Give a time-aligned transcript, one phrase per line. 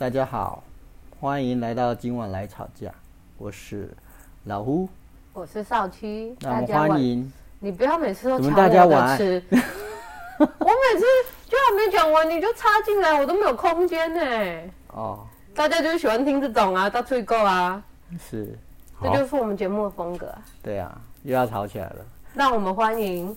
[0.00, 0.62] 大家好，
[1.18, 2.88] 欢迎来到今晚来吵架，
[3.36, 3.92] 我是
[4.44, 4.88] 老胡，
[5.32, 9.00] 我是少七，那我们大家晚欢迎你不要每次都大家晚？
[9.00, 9.42] 安我的吃，
[10.38, 11.04] 我每次
[11.48, 14.70] 就还没讲完你就插进来，我都没有空间呢。
[14.92, 17.82] 哦，大家就是喜欢听这种啊，到最够啊，
[18.20, 18.56] 是，
[19.02, 20.38] 这就是我们节目的风格啊。
[20.62, 23.36] 对啊，又要吵起来了，让我们欢迎。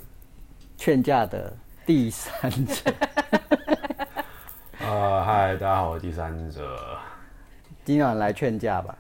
[0.77, 1.51] 劝架的
[1.87, 2.93] 第三者，
[4.91, 6.77] 呃，嗨，大家好，我是第三者。
[7.85, 8.93] 今晚来劝架吧，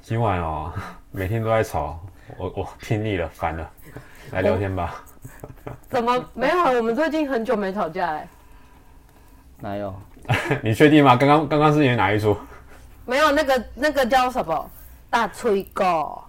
[0.00, 0.72] 今晚哦，
[1.10, 1.98] 每天都在吵，
[2.38, 3.68] 我我听腻了，烦了，
[4.30, 5.02] 来聊天吧。
[5.90, 6.56] 怎么没有？
[6.76, 8.28] 我们最近很久没吵架哎，
[9.58, 9.92] 哪有？
[10.62, 11.16] 你确定吗？
[11.16, 12.36] 刚刚刚刚是演哪一出？
[13.04, 14.70] 没有那个那个叫什么
[15.10, 16.22] 大吹狗，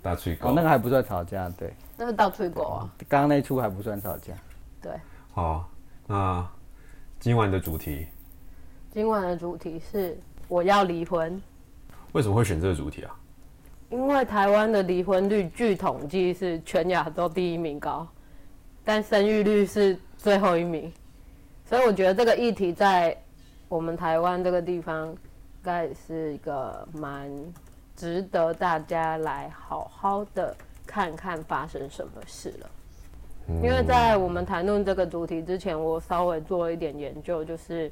[0.00, 0.50] 大吹狗。
[0.50, 2.88] 哦，那个还不算吵架，对，那是大吹狗啊。
[3.08, 4.32] 刚刚那出还不算吵架，
[4.80, 4.92] 对，
[5.32, 5.68] 好，
[6.06, 6.46] 那
[7.18, 8.06] 今晚的主题
[8.94, 10.16] 今晚的主题是
[10.46, 11.42] 我要离婚。
[12.12, 13.12] 为什么会选这个主题啊？
[13.90, 18.06] 因为台湾的离婚率据统计是全亚洲第一名高，
[18.84, 20.92] 但生育率是最后一名，
[21.64, 23.20] 所以我觉得这个议题在
[23.68, 25.16] 我们台湾这个地方，应
[25.60, 27.28] 该是一个蛮
[27.96, 32.70] 值得大家来好好的看看发生什么事了。
[33.60, 37.90] 因为在我们谈论这个主题之前，我稍微做了一点研究，就是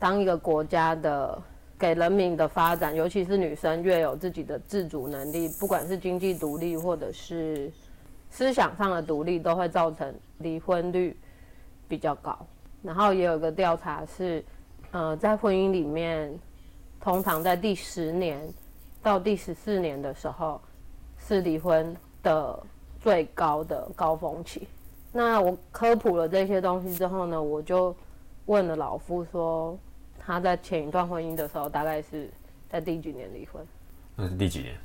[0.00, 1.40] 当一个国家的
[1.78, 7.70] 给人民的发展，尤其是女生越有自己的自主能力，不管是经济独立或者是
[8.30, 11.14] 思想上的独立，都会造成离婚率
[11.86, 12.36] 比较高。
[12.82, 14.42] 然后也有一个调查是，
[14.90, 16.34] 呃，在婚姻里面，
[16.98, 18.40] 通常在第十年
[19.02, 20.58] 到第十四年的时候，
[21.18, 22.58] 是离婚的
[22.98, 24.66] 最高的高峰期。
[25.12, 27.94] 那我科普了这些东西之后呢，我就
[28.46, 29.78] 问了老夫说，
[30.22, 32.30] 他在前一段婚姻的时候，大概是
[32.68, 33.66] 在第几年离婚？
[34.14, 34.76] 那是第几年？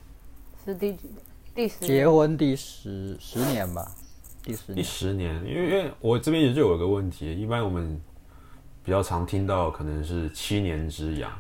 [0.66, 1.18] 是第几年？
[1.54, 3.90] 第十结婚第十十年吧，
[4.42, 5.36] 第十第，十年。
[5.46, 8.02] 因为因为我这边也就有一个问题，一般我们
[8.84, 11.32] 比较常听到可能是七年之痒，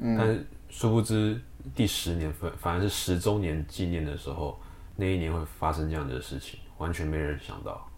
[0.00, 1.40] 嗯，但殊不知
[1.74, 4.58] 第十年反反而是十周年纪念的时候，
[4.96, 7.88] 那一年会发生这样的事情，完全没人想到。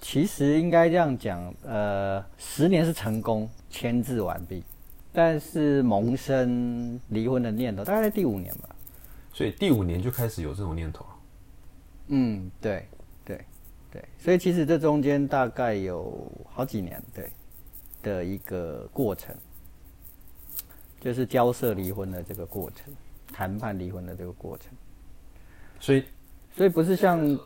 [0.00, 4.64] 其实应该这样讲，呃，十年是成功签字完毕，
[5.12, 8.68] 但是萌生离婚的念头大概在第五年吧。
[9.32, 11.10] 所以第五年就开始有这种念头了。
[12.08, 12.88] 嗯，对，
[13.24, 13.44] 对，
[13.92, 17.30] 对，所以其实这中间大概有好几年，对
[18.02, 19.36] 的一个过程，
[21.00, 22.92] 就是交涉离婚的这个过程，
[23.32, 24.72] 谈判离婚的这个过程，
[25.78, 26.04] 所以
[26.56, 27.38] 所以不是像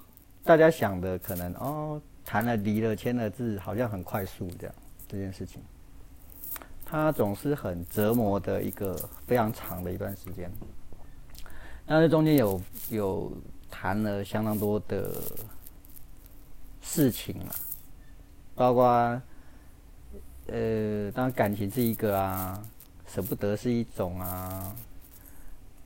[0.42, 4.74] 大家想的，可能哦谈了离了签了字，好像很快速这样
[5.06, 5.62] 这件事情，
[6.84, 8.94] 它总是很折磨的一个
[9.26, 10.50] 非常长的一段时间。
[11.86, 13.32] 那这中间有有
[13.70, 15.12] 谈了相当多的
[16.80, 17.54] 事情啊，
[18.54, 18.86] 包括
[20.46, 22.62] 呃，当然感情是一个啊，
[23.06, 24.74] 舍不得是一种啊，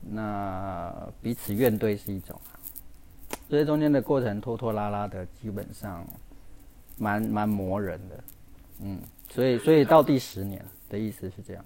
[0.01, 2.55] 那彼此怨对是一种啊，
[3.49, 6.07] 所以中间的过程拖拖拉拉的，基本上
[6.99, 8.25] 蛮蛮磨人的，
[8.83, 9.01] 嗯，
[9.31, 11.65] 所以所以到第十年的意思是这样。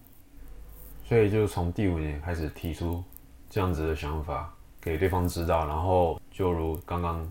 [1.04, 3.02] 所以就从第五年开始提出
[3.50, 7.30] 这样子的想法给对方知道，然后就如刚刚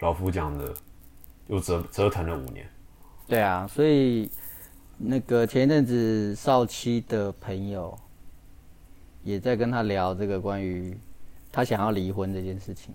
[0.00, 0.74] 老夫讲的，
[1.46, 2.68] 又折折腾了五年。
[3.26, 4.30] 对啊，所以
[4.98, 7.96] 那个前一阵子少七的朋友
[9.22, 10.98] 也在跟他聊这个关于
[11.52, 12.92] 他想要离婚这件事情。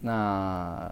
[0.00, 0.90] 那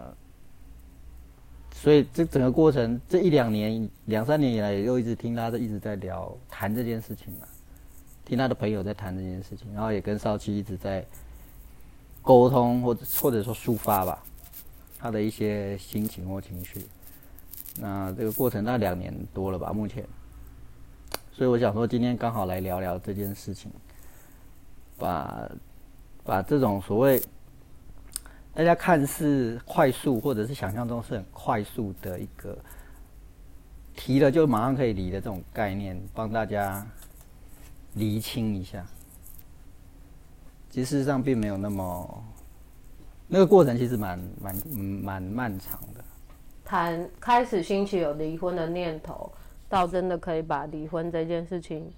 [1.79, 7.47] 所以这整个过程这一两年、两三年以来，又一直听他的一直在聊谈这件事情嘛，
[8.25, 11.05] 听他的朋友在谈这件事情，然后也跟少奇一直在
[12.23, 14.23] 沟通，或者或者说抒发吧，
[14.97, 16.81] 他的一些心情或情绪。
[17.79, 20.03] 那这个过程大概两年多了吧，目前，
[21.31, 23.71] 所以我想说今天刚好来聊聊这件事情，
[24.97, 25.47] 把
[26.23, 27.21] 把这种所谓
[28.57, 32.57] 大家看似快速或者是想象中是很快速的一个
[33.95, 36.83] 提了就马上可以离的这种概念，帮大家
[37.93, 38.83] 厘清一下。
[40.71, 42.23] 其实事实上并没有那么，
[43.27, 46.03] 那个过程其实蛮蛮蛮漫长的。
[46.65, 49.31] 谈开始兴起有离婚的念头，
[49.69, 51.93] 到真的可以把离婚这件事情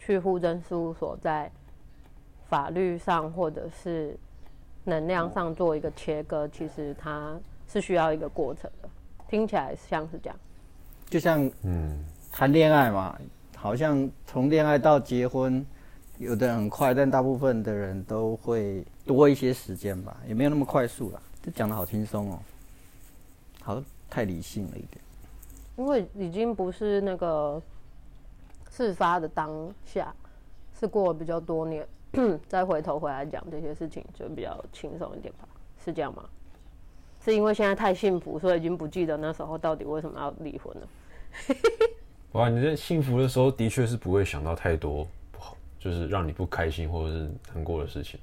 [0.00, 1.48] 去户政事务所在
[2.48, 4.18] 法律上或者是
[4.84, 7.38] 能量上做一个切割，其实它
[7.68, 8.88] 是需要一个过程的。
[9.28, 10.36] 听起来像是这样，
[11.08, 13.18] 就像嗯，谈恋爱嘛，
[13.56, 15.64] 好像从恋爱到结婚，
[16.18, 21.22] 有的人很快，但大部分的人都会多一些时间吧，也没有那么快速了。
[21.42, 22.38] 这讲的好轻松哦，
[23.62, 25.00] 好像太理性了一点。
[25.76, 27.60] 因为已经不是那个
[28.70, 29.50] 事发的当
[29.86, 30.14] 下，
[30.78, 31.86] 是过了比较多年，
[32.48, 35.48] 再回头回来讲这些事情，就比较轻松一点吧？
[35.84, 36.24] 是这样吗？
[37.24, 40.88] 是因为现在太幸福，所以已经不记得那时候到底为什么要离婚了。
[42.32, 48.18] 哇，你在幸福的时候的确是不会想到太多不好，就是让你不开心或者是难过的事情。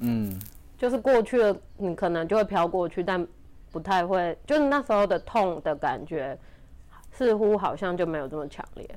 [0.00, 0.38] 嗯，
[0.76, 3.26] 就是过去了，你可能就会飘过去，但
[3.70, 6.38] 不太会，就是那时候的痛的感觉，
[7.12, 8.88] 似乎好像就没有这么强烈。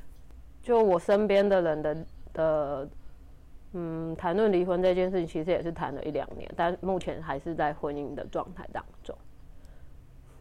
[0.62, 1.98] 就我身边的人的
[2.34, 2.90] 的，
[3.80, 9.16] 嗯，谈论离婚这件事情，其实也是谈了一两年，但目前还是在婚姻的状态当中。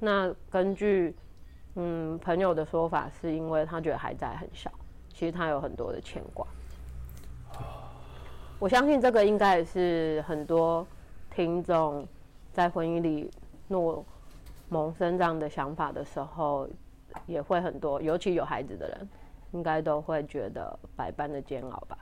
[0.01, 1.15] 那根据
[1.75, 4.73] 嗯朋友的说法，是因为他觉得孩子很小，
[5.13, 6.47] 其实他有很多的牵挂。
[8.59, 10.87] 我相信这个应该也是很多
[11.31, 12.09] 听众
[12.55, 13.31] 在婚姻里
[13.69, 14.03] 若
[14.71, 16.67] 萌生这样的想法的时候，
[17.27, 19.09] 也会很多，尤其有孩子的人，
[19.53, 21.99] 应该都会觉得百般的煎熬吧。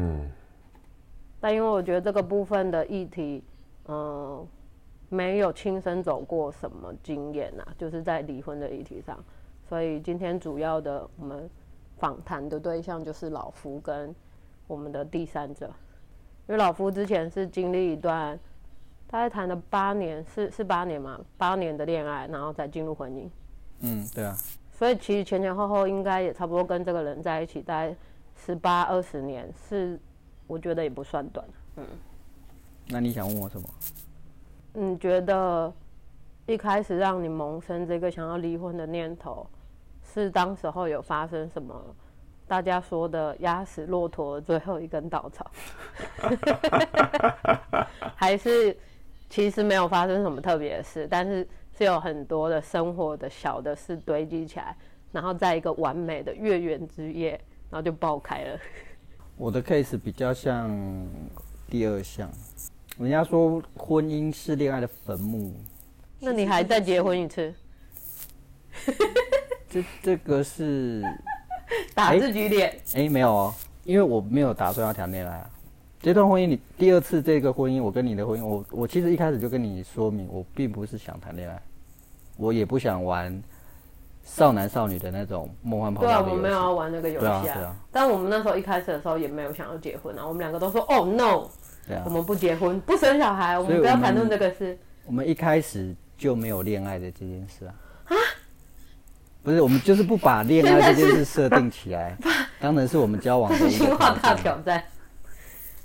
[0.00, 0.30] 嗯，
[1.40, 3.42] 但因为我觉得这个部分的议题，
[3.88, 4.46] 嗯、
[5.08, 9.18] 没有亲身走过什么经验呐、就是在离婚的议题上，
[9.68, 11.50] 所以今天主要的我们
[11.98, 14.14] 访谈的对象就是老夫跟
[14.68, 15.66] 我们的第三者，
[16.46, 18.38] 因为老夫之前是经历一段
[19.08, 23.28] 大概谈了八年，是是八年嘛，八年的恋爱，然后再进入婚姻，
[23.80, 24.36] 嗯，对啊，
[24.70, 27.96] 所以其实前前后后应该也差不多跟这个人在一起大概
[28.44, 30.00] 十八二十年，是
[30.46, 31.46] 我觉得也不算短。
[31.76, 31.84] 嗯
[32.90, 33.68] 那你想问我什么？
[34.72, 35.70] 你觉得
[36.46, 39.46] 一开始让你萌生这个想要离婚的念头，
[40.02, 41.74] 是当时候有发生什么
[42.46, 45.50] 大家说的压死骆驼的最后一根稻草，
[48.16, 48.74] 还是
[49.28, 51.46] 其实没有发生什么特别的事，但是
[51.76, 54.74] 是有很多的生活的小的事堆积起来，
[55.12, 57.38] 然后在一个完美的月圆之夜，
[57.70, 58.58] 然后就爆开了。
[59.36, 60.70] 我的 case 比较像
[61.68, 62.30] 第二项，
[62.98, 65.52] 人家说婚姻是恋爱的坟墓，
[66.18, 67.54] 那你还再结婚一次，
[69.68, 71.02] 这这个是
[71.94, 72.80] 打自己脸？
[72.94, 73.54] 哎、没有哦，
[73.84, 75.50] 因为我没有打算要谈恋爱啊。
[76.00, 81.62] 这段婚姻，你第二次这个婚姻，我跟你的婚姻，我我其实一开始就跟你说明，我并不是想谈恋爱，
[82.36, 83.42] 我也不想玩
[84.36, 86.20] 少男少女的那种梦幻泡对啊。
[86.20, 91.48] 我们没有要玩那个游戏对啊对啊但我们那时候一开始的时候也没有想要结婚啊，我们两个都说哦 no，
[91.86, 94.78] 对啊我，们不结婚，不生小孩，我们们不要谈论这个事。
[95.06, 97.74] 我们一开始就没有恋爱的这件事啊。
[98.04, 98.14] 啊
[99.42, 102.16] 不是，我们就是不把恋爱这件事设定起来，
[102.60, 104.34] 当然是我们交往的一新大。
[104.34, 104.82] 挑战，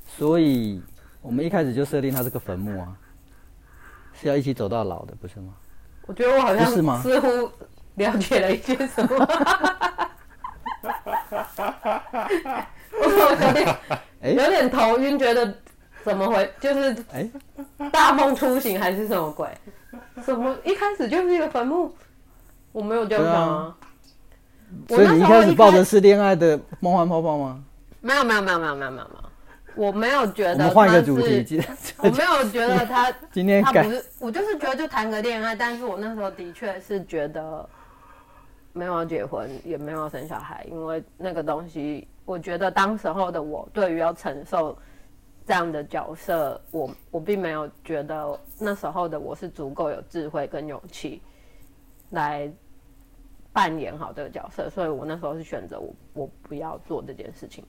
[0.05, 0.81] 所以
[1.21, 2.97] 我们一开始就设定它是个坟墓啊，
[4.13, 5.53] 是要一起走到老的，不是吗？
[6.05, 7.49] 我觉得我好像是吗似乎
[7.95, 9.27] 了解了一些什么。
[12.91, 13.75] 我有点
[14.21, 15.53] 哎有点头晕，觉得
[16.03, 16.51] 怎么回？
[16.59, 17.29] 就是哎、
[17.91, 19.47] 大梦初醒还是什么鬼？
[20.23, 21.93] 什么一开始就是一个坟墓？
[22.71, 23.75] 我没有这样想啊。
[24.89, 27.63] 我所以你一开始抱的是恋爱的梦幻泡泡吗？
[28.01, 29.07] 没有没有没有没有没有没有，
[29.75, 31.61] 我没有觉得我们换一个他主题，
[31.97, 37.67] 我没有觉得他今天他不是，我就是觉得就谈个恋爱，但是我那时候的确是觉得
[38.73, 44.77] 没有要结婚，也没有要生小孩，因为那个东西，我觉得当时候的我对于要承受
[45.45, 51.21] 这样的角色，我我并没有觉得那时候的我是足够有智慧跟勇气
[52.09, 52.51] 来
[53.51, 57.63] 扮演好这个角色，所以我那时候是选择我我不要做这件事情。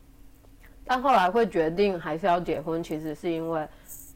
[0.87, 3.67] 但后来会决定还是要结婚，其实是因为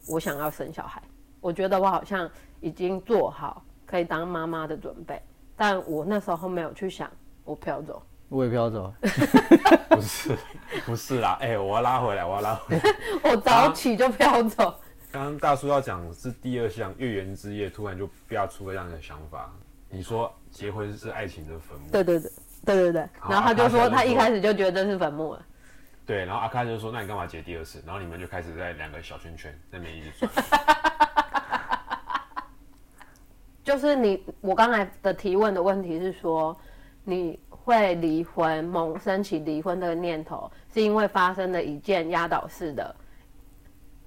[0.09, 1.03] 我想要生小孩。
[1.41, 2.31] 我觉得我好像
[2.61, 5.23] 已经做好可以当妈妈的准备，
[5.59, 7.11] 但我那时候没有去想
[7.45, 8.03] 我飘走。
[8.31, 8.93] 我也飘走，
[9.89, 10.37] 不是，
[10.85, 12.83] 不是啦，哎、我要拉回来，我要拉回来。
[13.31, 14.79] 我早起就飘走，
[15.11, 19.51] 刚刚大叔要讲是第二项月圆之夜，突然就飙出了这样的想法。
[19.89, 22.31] 你说结婚是爱情的坟墓，对对对
[22.67, 23.09] 对对对。
[23.31, 25.43] 然后他就说他一开始就觉得这是坟墓了。
[26.05, 30.31] 对，然后阿卡就说：“那你干嘛结第二次？”然后你们就开始在两个小圈圈那边一直转。
[33.69, 36.57] 就是你，我刚才的提问的问题是说，
[37.05, 42.97] 你会离婚，萌生起离婚的念头，是因为发生了一件压倒式的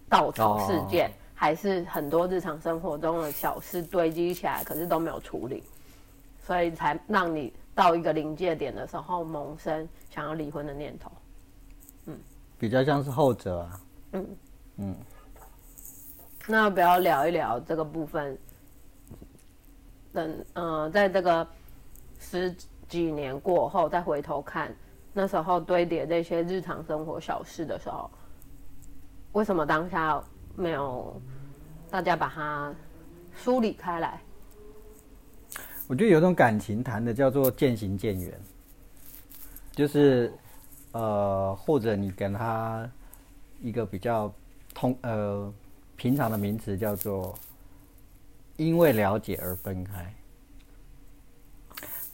[0.10, 5.62] 稻草事件，还是很多日常生活中的小事堆积起来，可是都没有处理，
[6.44, 11.12] 所以才让你到一个临界点的时候萌生想要离婚的念头。
[12.08, 12.18] 嗯
[12.58, 13.80] 比较像是后者啊。
[14.13, 14.27] 嗯
[14.77, 14.96] 嗯
[16.48, 18.36] 那要不要聊一聊这个部分？
[20.13, 21.48] 等呃，在这个
[22.20, 22.53] 十
[22.88, 24.75] 几年过后再回头看，
[25.13, 28.10] 那时候堆叠这些日常生活小事的时候，
[29.32, 30.22] 为什么当下
[30.56, 31.20] 没有
[31.89, 32.74] 大家把它
[33.34, 34.22] 梳理开来？
[35.88, 38.39] 我觉得有一种感情谈的叫做渐行渐远，
[39.72, 40.34] 就是
[40.91, 42.89] 呃，或者你跟他
[43.62, 44.34] 一个比较
[44.74, 45.53] 通呃
[45.96, 47.36] 平常的名词叫做
[48.62, 50.13] 因为了解而分开。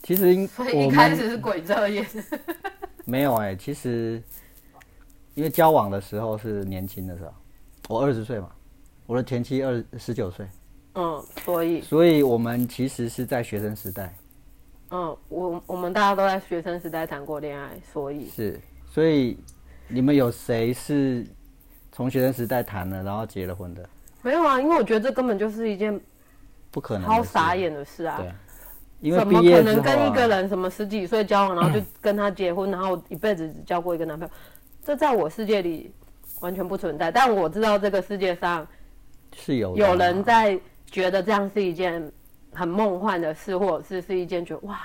[0.01, 2.05] 其实因所以一开始是鬼遮眼，
[3.03, 4.23] 没有哎、其实
[5.35, 7.33] 因为交往的时候是年轻的时候，
[7.89, 8.49] 我二十岁嘛，
[9.05, 10.47] 我的前妻二十九岁，
[10.95, 14.15] 嗯，所以所以我们其实是在学生时代。
[14.91, 18.57] 嗯，我我们大家都在学生时代谈过恋爱，所以是，
[18.89, 19.37] 所以
[19.89, 21.27] 你们有谁是
[21.91, 23.89] 从学生时代谈了，然后结了婚的？
[24.21, 25.99] 没有啊，因为我觉得这根本就是一件
[26.77, 27.55] 不可能，好傻。
[27.55, 28.17] 眼的事啊。
[28.19, 28.31] 对，
[29.01, 34.33] 因为怎么可能跟一个啊，人什么十几岁交往，然后就跟他结婚，然后一辈子只交过一个男朋友？
[34.85, 35.91] 这在我世界里
[36.39, 37.11] 完全不存在。
[37.11, 38.67] 但我知道这个世界上
[39.35, 42.11] 是有有人在觉得这样是一件
[42.53, 44.79] 很梦幻的事，或者是是一件觉得哇，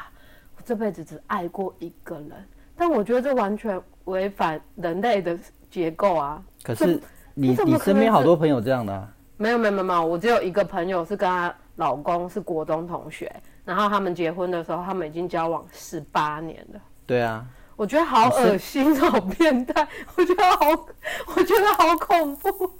[0.56, 2.32] 我这辈子只爱过一个人。
[2.74, 5.38] 但我觉得这完全违反人类的
[5.70, 6.42] 结构啊！
[6.62, 6.98] 可是
[7.34, 9.06] 你你身边好多朋友这样的、啊，
[9.36, 13.34] 没有没有没有，我只有一个朋友是跟她老公是国中同学，
[13.64, 16.80] 然后他们结婚的时候，他们已经交往十八年了。
[17.04, 19.86] 对啊，我觉得好恶心，好变态，
[20.16, 20.86] 我觉得好，
[21.34, 22.70] 我觉得好恐怖。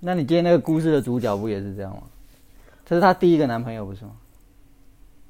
[0.00, 2.02] 那你今天那个故事的主角不也是这样吗？
[2.84, 4.10] 这是她第一个男朋友不是吗？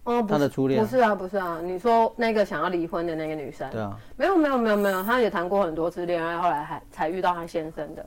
[0.05, 1.61] 哦，他的初恋不是啊，不是啊。
[1.63, 8.07] 你说那个想要离婚的那个女生，对啊，没有没有没有没有，她也谈过很多次恋爱，后来还才遇到她先生的。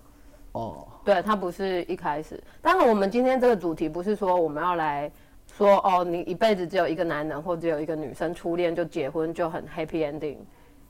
[0.54, 2.42] 哦，对它不是一开始。
[2.62, 5.12] 当然，我们今天这个主题不是说我们要来
[5.48, 10.38] 说哦，你一辈子只有一个男人或只有一个女生初恋就结婚就很 happy ending，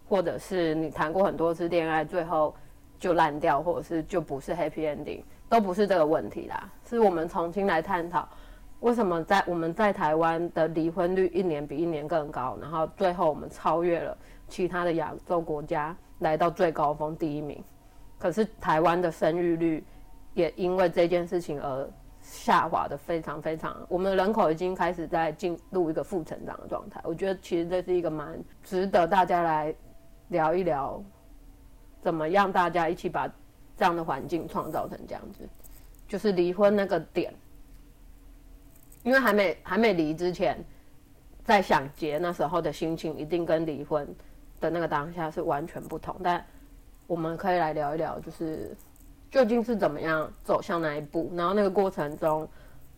[0.08, 2.54] 或者是你谈过很多次恋爱最后
[3.00, 6.70] 就烂掉，或者是就不是 happy ending，都不是这个问题啦。
[6.88, 8.28] 是我们重新来探讨。
[8.82, 17.64] 为什么在我们在台湾的离婚率一年比一年更高，然后最后我们超越了其他的亚洲国家，来到最高峰第一名。
[18.18, 19.84] 可是台湾的生育率
[20.34, 21.90] 也因为这件事情而
[22.22, 27.02] 下滑的非常非常，我们人口已经开始在进入一个负成长的状态。
[27.04, 29.74] 我觉得其实这是一个蛮值得大家来
[30.30, 31.04] 聊一聊，
[32.02, 33.28] 怎么样大家一起把
[33.76, 35.48] 这样的环境创造成这样子，
[36.08, 37.34] 就是离婚那个点。
[39.04, 40.64] 因为还没还没离之前，
[41.44, 44.08] 在想结那时候的心情，一定跟离婚
[44.60, 46.16] 的那个当下是完全不同。
[46.22, 46.46] 但
[47.08, 48.78] 我们可以来聊一聊，就是
[49.32, 52.48] 究竟是怎么样走向那一步，然后那个过程中，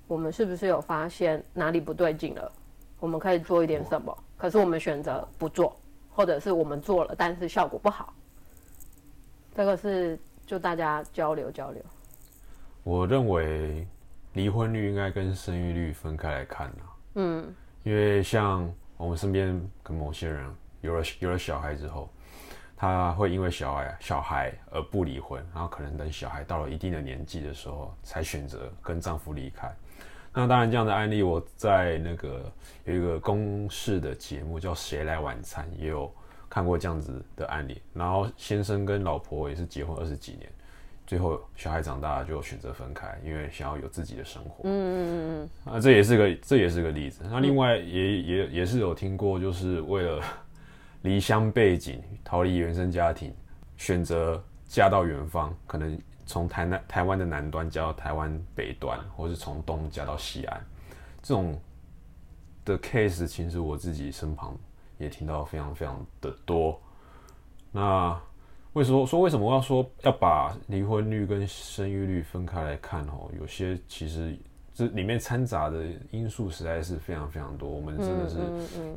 [0.07, 2.51] 我们是不是有发现哪里不对劲了？
[2.99, 4.17] 我们可以做一点什么？
[4.35, 8.11] 可是我们选择不做，或者是我们做了，但是效果不好。
[9.55, 11.83] 这个是就大家交流交流。
[12.83, 13.87] 我认为
[14.33, 16.83] 离婚率应该跟生育率分开来看啊。
[17.15, 20.49] 嗯因为像我们身边跟某些人
[20.81, 22.09] 有了有了小孩之后，
[22.83, 29.73] 他会因为小孩小孩而不离婚，然后可能等小孩到了一定的年纪的时候，才选择跟丈夫离开。
[30.33, 32.51] 那当然，这样的案例我在那个
[32.83, 36.13] 有一个公式的节目叫《谁来晚餐》，也有
[36.49, 37.81] 看过这样子的案例。
[37.93, 40.51] 然后先生跟老婆也是结婚二十几年，
[41.07, 44.63] 最后小孩长大了就选择分开，因为想要有自己的生活。
[44.65, 47.23] 嗯嗯嗯啊，这也是个这也是个例子。
[47.31, 50.21] 那另外也也也是有听过，就是为了
[51.03, 53.33] 离乡背景、逃离原生家庭，
[53.77, 60.65] 选择嫁到远方，可能从台南台湾的南端嫁到台湾北端，或是从东嫁到西岸，
[61.21, 61.59] 这种
[62.65, 64.57] 的 case，其实我自己身旁
[64.97, 66.81] 也听到非常非常的多。
[67.71, 68.17] 那
[68.71, 73.03] 为什么说为什么要说要把离婚率跟生育率分开来看？
[73.07, 74.37] 哦，有些其实
[74.73, 78.37] 这里面掺杂的因素实在是非常非常多，我们真的是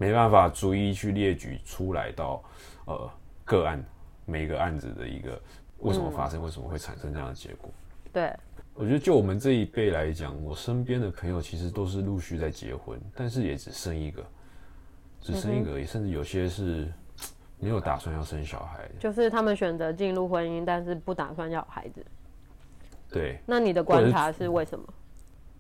[0.01, 2.43] 没办法逐一去列举出来到
[2.87, 3.11] 呃
[3.45, 3.85] 个案
[4.25, 5.39] 每个案子的一个
[5.81, 7.71] 为什么发生，为什么会产生这样的结果。
[8.11, 8.35] 对，
[8.73, 14.25] 我觉得就我们这一辈来讲，我身边的朋友其实都是陆续在结婚，但是也只生一个，
[15.21, 16.91] 只生一个而已，甚至有些是
[17.59, 18.95] 没有打算要生小孩的。
[18.99, 22.03] 就是他们选择进入婚姻，但是不打算要孩子。
[23.11, 24.87] 对，那你的观察是为什么？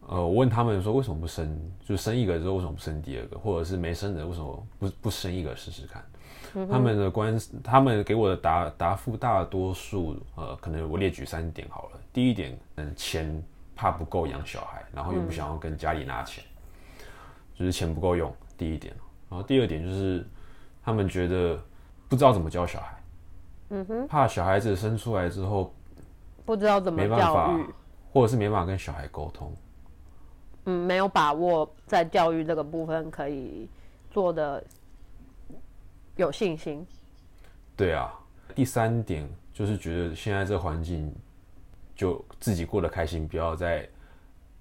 [0.08, 6.04] 呃，我问他们说为什么不生，就生一个之后为什么不生第二个，或者是没生的为什么不不生一个试试看？
[6.70, 12.00] 他们的关，他们给我的答答复大多数，呃，可能我列举三点好了。
[12.12, 13.42] 第一点，嗯，钱
[13.74, 16.42] 怕不够养小孩，然后又不想要跟家里拿钱，
[17.54, 18.32] 就是钱不够用。
[18.56, 18.94] 第一点，
[19.28, 20.24] 然后第二点就是
[20.82, 21.60] 他们觉得
[22.08, 23.02] 不知道怎么教小孩，
[23.70, 25.74] 嗯哼，怕小孩子生出来之后
[26.46, 27.66] 不知道怎么没办法教育，，
[28.12, 29.52] 或者是没办法跟小孩沟通。
[30.66, 33.68] 嗯，没有把握在教育这个部分可以
[34.10, 34.62] 做的
[36.16, 36.86] 有信心。
[37.76, 38.12] 对啊，
[38.54, 41.12] 第三点就是觉得现在这环境，
[41.94, 43.88] 就自己过得开心，不要再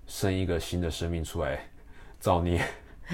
[0.06, 1.60] 生一个新的生命出来
[2.20, 2.64] 造孽。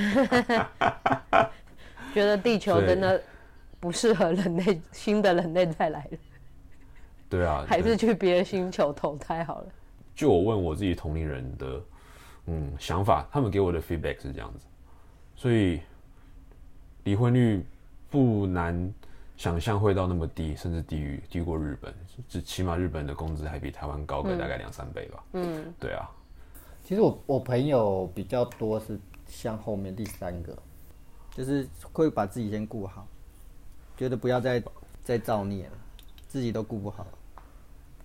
[2.13, 3.21] 觉得地球真的
[3.79, 6.17] 不适合人类，新的人类再来了，
[7.29, 9.67] 对啊，还是去别的星球投胎好了。
[10.13, 11.81] 就我问我自己同龄人的
[12.53, 14.65] 嗯想法，他们给我的 feedback 是这样子，
[15.37, 15.79] 所以
[17.05, 17.65] 离婚率
[18.09, 18.93] 不难
[19.37, 21.93] 想象会到那么低，甚至低于低过日本，
[22.27, 25.23] 至起码日本的工资还比台湾高个大概两三倍吧。
[25.31, 26.09] 嗯，对啊，
[26.83, 30.57] 其实我我朋友比较多是像后面第三个，
[31.31, 33.07] 就是会把自己先顾好，
[33.95, 34.61] 觉得不要再
[35.05, 35.77] 再造孽了，
[36.27, 37.07] 自己都顾不好。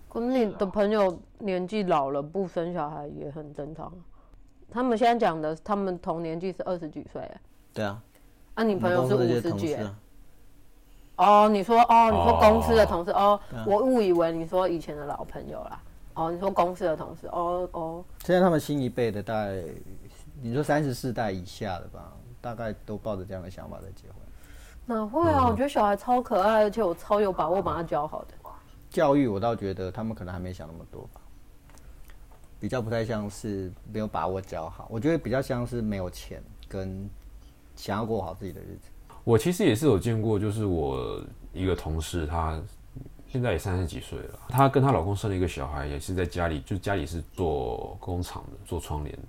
[0.09, 3.99] 可是你的朋友年纪老了，不生小孩也很正常啊。
[4.71, 7.41] 他们现在讲的，他们同年纪是二十几岁欸，
[7.73, 8.03] 对啊，
[8.55, 9.77] 啊，你朋友是五十几
[11.17, 15.81] 哦，你说哦，你说公司的同事哦，啊我误以为你说以前的老朋友啦。
[16.15, 19.63] 哦，你说公司的同事，哦哦，现在他们新一辈的大概，
[20.41, 24.17] 你说三十四代以下的吧，大概都抱着这样的想法在结婚。
[24.87, 25.47] 哪会啊？
[25.47, 28.35] 我觉得小孩超可爱，而且我超有把握把他教好的。
[28.89, 31.21] 教育我倒觉得他们可能还没想那么多吧，
[32.59, 37.09] 比较不太像是没有把握教好，我觉得比较像是没有钱跟
[37.75, 38.89] 想要过好自己的日子。
[39.25, 41.23] 我其实也是有见过，就是我
[41.53, 42.61] 一个同事，她
[43.29, 49.23] 现在也三十几岁了，她跟她老公生了一个小孩，也是在家里，就家里是做工厂的，做窗帘的。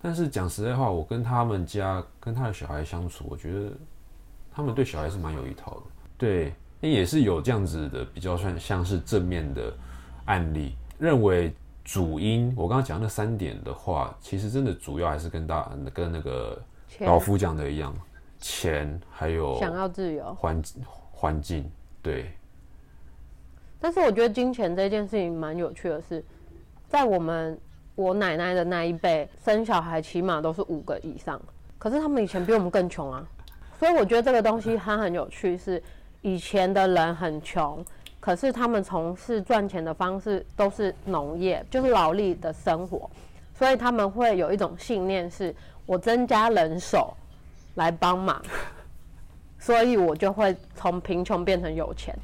[0.00, 3.72] 但是讲实在话，我跟他们家跟他的小孩相处，我觉得
[4.52, 5.82] 他们对小孩是蛮有一套的。
[6.16, 9.74] 对，也是有这样子的比较算像是正面的
[10.26, 11.52] 案例，认为
[11.84, 16.58] 主因我刚刚讲那三点的话，其实真的主要还是跟大跟那个
[17.00, 17.94] 老夫讲的一样，
[18.40, 20.62] 钱还有想要自由，环
[21.12, 21.70] 环境，
[22.02, 22.32] 对，
[23.78, 26.24] 但是我觉得金钱这件事情蛮有趣的是，
[26.88, 27.58] 在我们
[27.94, 31.40] 我奶奶的那一辈，生小孩起码都是五个以上，
[31.78, 33.26] 可是他们以前比我们更穷啊，
[33.78, 35.82] 所以我觉得这个东西它很有趣，是
[36.22, 37.84] 以前的人很穷，
[38.24, 43.10] 可是他们从事赚钱的方式都是农业，就是劳力的生活，
[43.52, 47.14] 所以他们会有一种信念是，我增加人手
[47.74, 48.40] 来帮忙，
[49.60, 52.18] 所以我就会从贫穷变成有钱。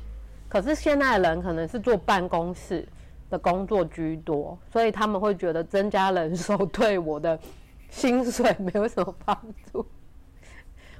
[0.48, 2.88] 可是现在的人可能是做办公室
[3.28, 7.38] 的工作居多，所以他们会觉得增加人手对我的
[7.90, 9.38] 薪水没有什么帮
[9.70, 9.84] 助，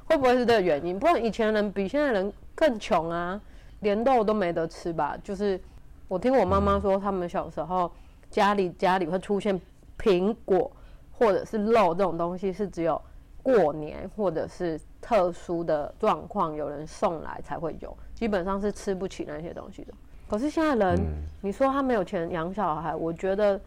[0.05, 0.99] 会不会是这个原因？
[0.99, 3.41] 不然以前人比现在人更穷啊，
[3.81, 5.17] 连肉都没得吃吧？
[5.23, 5.61] 就是
[6.09, 7.91] 我听我妈妈说，他们小时候
[8.31, 9.61] 家里家里会出现
[9.99, 10.71] 苹果
[11.11, 13.01] 或者是肉这种东西，是只有
[13.43, 19.95] 过年或者是特殊的状况有人送来才会有，基本上是吃不起那些东西的。
[20.29, 20.99] 可是现在人，
[21.41, 23.61] 你说他没有钱养小孩，我觉得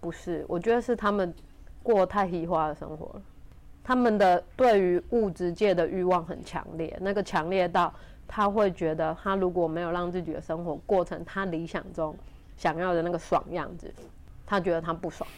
[0.00, 1.32] 不是，我觉得是他们
[1.82, 3.22] 过太稀花的生活了。
[3.82, 7.92] 他们的对于物质界的欲望很强烈，那个强烈到
[8.32, 12.16] 他会觉得，他如果没有让自己的生活过成他理想中
[12.56, 13.92] 想要的那个爽样子，
[14.46, 15.28] 他觉得他不爽。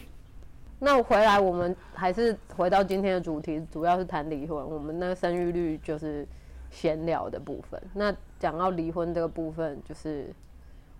[0.77, 4.63] 那回来，我们还是回到今天的主题，主要是谈离婚。
[4.69, 6.27] 我们那个生育率就是
[6.69, 7.81] 闲聊的部分。
[7.93, 10.31] 那讲到离婚这个部分，就是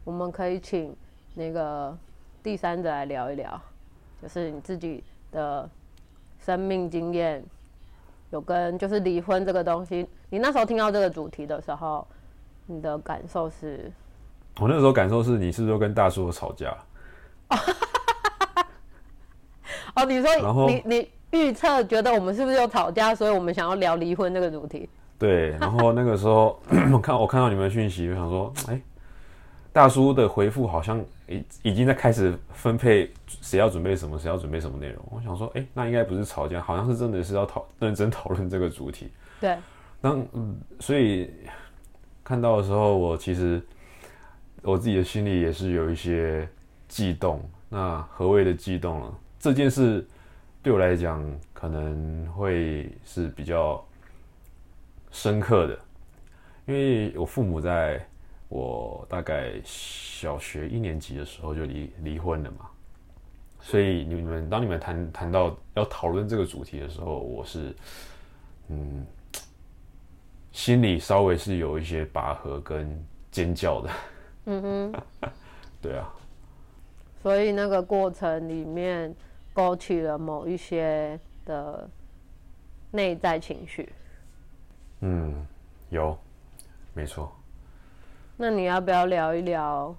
[0.03, 0.95] 我们可以请
[1.35, 1.95] 那个
[2.41, 3.61] 第三者来聊一聊，
[4.19, 5.69] 就是你自己的
[6.39, 7.43] 生命经验，
[8.31, 12.07] 有跟就是离婚这个东西，你那时候听到这个主题的时候，
[12.65, 13.91] 你的感受是？
[14.59, 16.75] 我那个时候感受是你是不是跟大叔吵架？
[19.95, 24.89] 哦，你说然后你你预测觉得我们是不是有吵架，所以我们想要聊离婚这个主题？
[25.19, 26.59] 对，然后那个时候
[26.91, 28.81] 我看我看到你们的讯息，我想说，哎、
[29.71, 35.05] 大叔的回复好像已已经在开始分配谁要准备什么，谁要准备什么内容。
[35.11, 39.11] 我想说，哎、那应该不是吵架，好像是真的是要讨认真讨论这个主题。
[39.39, 39.55] 对，
[40.03, 40.27] 当，
[40.81, 41.31] 所以
[42.25, 43.61] 看到的时候，我其实
[44.61, 46.45] 我自己的心里也是有一些
[46.89, 47.41] 悸动。
[47.69, 49.15] 那何谓的悸动呢？
[49.39, 50.05] 这件事
[50.61, 53.81] 对我来讲可能会是比较
[55.09, 55.79] 深刻的，
[56.65, 58.05] 因为我父母在
[58.49, 62.69] 我大概小学一年级的时候就离离婚了嘛，
[63.61, 67.73] 所以你们当你们谈谈到要讨论这个主题的时候，我是
[68.67, 69.05] 嗯
[70.53, 72.87] 心里稍微是有一些拔河跟
[73.31, 73.89] 尖叫的，
[74.45, 75.29] 嗯哼，
[75.81, 76.07] 对啊，
[77.21, 79.13] 所以那个过程里面
[79.51, 81.89] 勾起了某一些的
[82.91, 83.91] 内在情绪。
[85.01, 85.45] 嗯，
[85.89, 86.17] 有，
[86.93, 87.31] 没错。
[88.37, 89.93] 那你要不要聊一聊？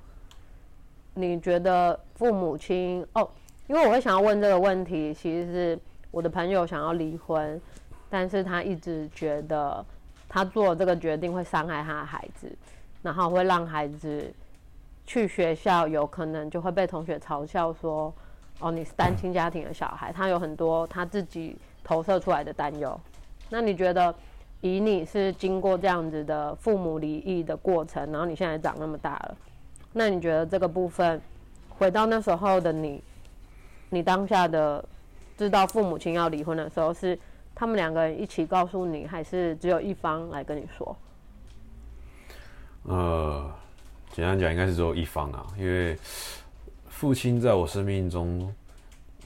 [1.14, 3.28] 你觉得父母亲哦？
[3.66, 5.78] 因为我会想要问这个问题，其实是
[6.10, 7.60] 我的朋友想要离婚，
[8.08, 9.84] 但是他一直觉得
[10.34, 12.50] 他做这个决定会伤害他的孩子，
[13.02, 14.34] 然后会让孩子
[15.06, 18.12] 去学校有可能就会被同学嘲笑说
[18.58, 23.00] ：“哦，你是单亲家庭的小孩。”他有很多他自己投射出来的担忧。
[23.48, 24.12] 那你觉得？
[24.60, 29.36] 以你是经过这样子的父母离异的过程，然后你现在长那么大了，
[29.92, 31.20] 那你觉得这个部分，
[31.68, 33.04] 回到那时候的你，
[33.90, 34.82] 你当下的
[35.36, 37.18] 知道父母亲要离婚的时候，是
[37.54, 40.96] 他们两个人一起告诉你，还是只有一方来跟你说？
[42.84, 43.50] 呃，
[44.12, 45.96] 简单讲，应该是只有一方啊，因为
[46.88, 48.54] 父亲在我生命中，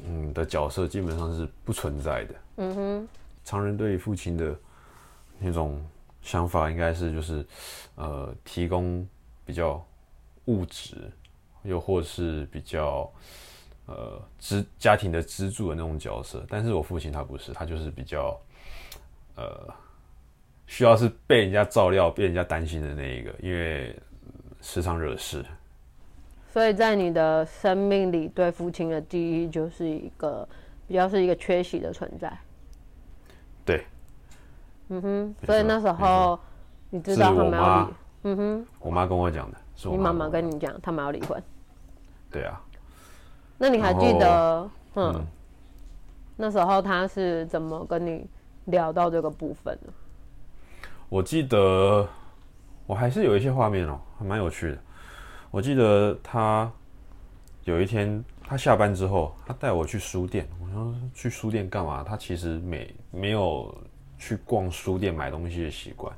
[0.06, 2.34] 嗯的角色基本上是不存在的。
[2.58, 3.08] 嗯哼，
[3.44, 4.54] 常人对父亲的。
[5.40, 5.80] 那种
[6.20, 7.46] 想法应该是就是，
[7.94, 9.06] 呃，提供
[9.44, 9.80] 比较
[10.46, 11.08] 物质，
[11.62, 13.08] 又或是比较
[13.88, 16.46] 呃支家庭的支柱的那种角色。
[16.48, 18.38] 但是我父亲他不是，他就是比较
[19.34, 19.66] 呃
[20.68, 23.98] 需要是被人家照料、被人家担心的那一个，因为
[24.60, 25.44] 时常惹事。
[26.52, 30.48] 所以在你的生命里，对父亲的记忆就是一个
[30.86, 32.32] 比较是一个缺席的存在。
[33.64, 33.84] 对。
[34.90, 36.40] 嗯哼，所以那时候
[36.88, 41.42] 你知道他们要离，嗯哼，我妈跟我讲的，是我妈妈跟你讲他们要离婚，
[42.30, 42.58] 对啊，
[43.58, 45.26] 那你还记得，嗯，
[46.36, 48.24] 那时候他是怎么跟你
[48.66, 49.92] 聊到这个部分的？
[51.08, 52.08] 我记得
[52.86, 54.78] 我还是有一些画面哦，还蛮有趣的。
[55.50, 56.70] 我记得他
[57.64, 62.02] 有一天他下班之后，他带我去书店，我说去书店干嘛？
[62.02, 63.76] 他其实没没有。
[64.20, 66.12] 去逛书店买东西的习惯，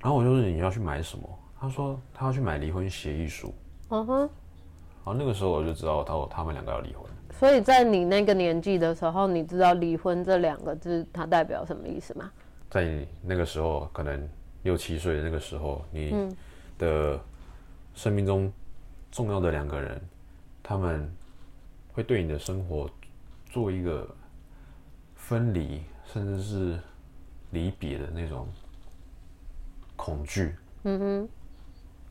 [0.00, 1.28] 然后我就说你要去买什么？
[1.60, 3.52] 他说他要去买离婚协议书。
[3.88, 4.30] 嗯哼，
[5.04, 7.04] 然后那个时候我就知道他他们两个要离婚。
[7.32, 12.30] 所以在你那个年纪的时候，你知道离婚这两个字它代表什么意思吗？
[12.68, 14.28] 在你那个时候，可能
[14.62, 16.34] 六七岁的那个时候，你
[16.78, 17.18] 的
[17.94, 18.52] 生命中
[19.10, 20.00] 重要的两个人，
[20.62, 21.10] 他们
[21.92, 22.88] 会对你的生活
[23.50, 24.06] 做一个
[25.16, 25.82] 分离，
[26.12, 26.78] 甚至是。
[27.52, 28.46] 离别的那种
[29.96, 31.28] 恐惧，嗯哼，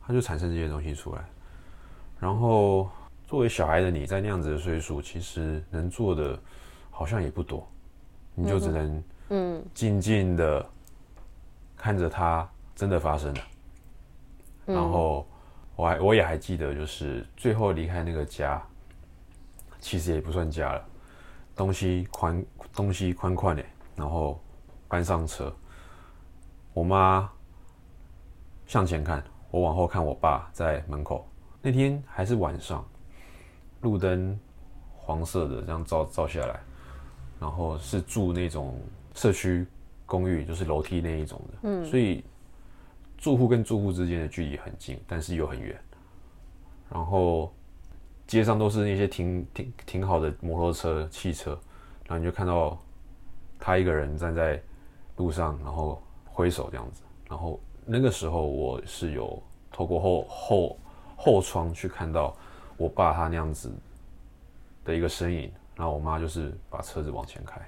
[0.02, 1.24] 它就产生这些东西出来。
[2.20, 2.88] 然后
[3.26, 6.38] 作为小孩的你在那样子的岁数，其实能做的
[6.90, 7.66] 好像也不多，
[8.34, 10.64] 你就只能嗯静静的
[11.76, 13.40] 看着它真的发生了。
[14.66, 15.26] 然后
[15.74, 18.62] 我还我也还记得，就是最后离开那个家，
[19.80, 20.84] 其实也不算家了，
[21.56, 23.64] 东西宽东西宽宽的，
[23.96, 24.38] 然后。
[24.90, 25.54] 搬上车，
[26.72, 27.30] 我妈
[28.66, 31.24] 向前看，我往后看，我爸在门口。
[31.62, 32.84] 那天还是晚上，
[33.80, 34.38] 路灯
[34.96, 36.60] 黄色的这样照照下来，
[37.38, 38.80] 然后是住那种
[39.14, 39.66] 社区
[40.06, 42.24] 公寓，就是楼梯那一种的，嗯，所以
[43.18, 45.78] 住户跟住户之间的距离很近，但是又很远。
[46.88, 47.52] 然后
[48.26, 51.50] 街上都是那些停停停好的摩托车、汽车，
[52.06, 52.78] 然后你就看到
[53.58, 54.60] 他一个人站在。
[55.16, 60.78] 路上，然后挥手这样子，然后那个时候我是有透过后后
[61.20, 62.34] 后窗去看到
[62.78, 63.70] 我爸他那样子
[64.84, 67.60] 的一个身影，然后我妈就是把车子往前开。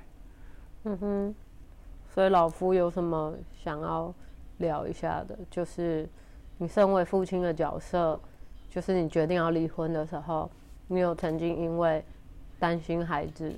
[0.84, 1.34] 嗯哼，
[2.14, 4.14] 所以老夫有什么想要
[4.56, 5.38] 聊一下的？
[5.50, 6.08] 就是
[6.56, 8.18] 你身为父亲的角色，
[8.70, 10.50] 就是你决定要离婚的时候，
[10.88, 12.02] 你有曾经因为
[12.58, 13.52] 担心孩子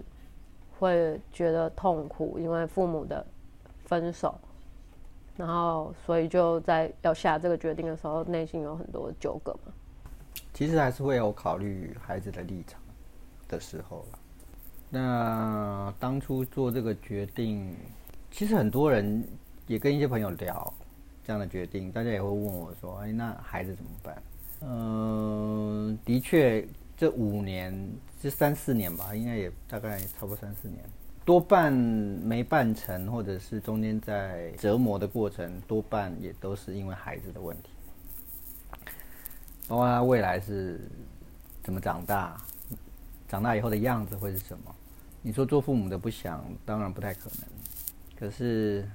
[0.79, 3.25] 会觉得痛苦，因为父母的。
[3.87, 4.35] 分手，
[5.37, 9.71] 然后所以就在要下这个决定的时候，内心有很多纠葛嘛。
[10.55, 12.81] 其实还是会有考虑孩子的立场
[13.49, 14.07] 的时候
[14.89, 17.75] 那当初做这个决定，
[18.31, 19.23] 其实很多人
[19.67, 20.73] 也跟一些朋友聊
[21.25, 24.23] 这样的决定，大家也会问我说：“哎，那孩子怎么办？”
[24.63, 26.65] 嗯，的确，
[26.97, 27.77] 这五年
[28.23, 30.79] 这三四年吧，应该也大概差不多三四年，
[31.25, 37.71] 多半没办成，或者是中间在折磨的过程，多半也都是因为孩子的问题，
[39.67, 40.81] 包括他未来是
[41.63, 42.41] 怎么长大，
[43.29, 44.75] 长大以后的样子会是什么？
[45.23, 47.49] 你说做父母的不想，当然不太可能，
[48.19, 48.87] 可是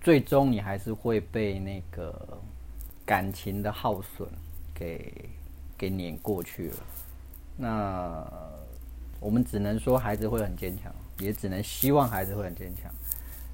[0.00, 2.38] 最终你还是会被那个
[3.04, 4.26] 感情的耗损
[4.74, 5.28] 给
[5.76, 6.76] 给碾过去了。
[7.58, 8.26] 那
[9.20, 12.90] 我们只能说孩子会很坚强，也只能希望孩子会很坚强。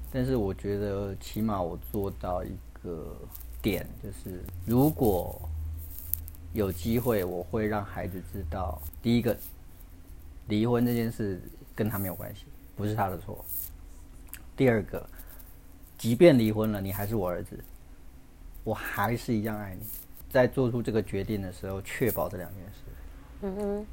[0.09, 3.13] 但是我觉得，起码我做到一个
[3.61, 5.37] 点，就是如果
[6.57, 9.37] 有机会，我会让孩子知道，第一个，
[10.47, 11.39] 离婚这件事
[11.75, 13.45] 跟他没有关系，不是他的错。
[14.55, 15.07] 第二个，
[15.99, 17.63] 即便离婚了，你还是我儿子，
[18.63, 19.85] 我还是一样爱你。
[20.31, 22.79] 在做出这个决定的时候，确保这两件事。
[23.41, 23.85] 嗯哼。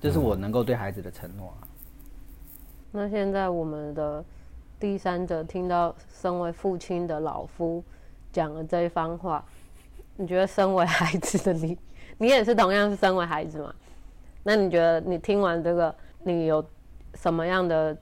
[0.00, 1.68] 这是我能够对孩子的承诺啊。
[2.90, 4.24] 那现在我们的
[4.80, 7.84] 第三者听到身为父亲的老夫
[8.32, 9.44] 讲了这一番话，
[10.16, 11.76] 你觉得身为孩子的你，
[12.18, 13.74] 你也是同样是身为孩子嘛？
[14.42, 16.64] 那你觉得你听完这个，你有
[17.14, 17.96] 什么样的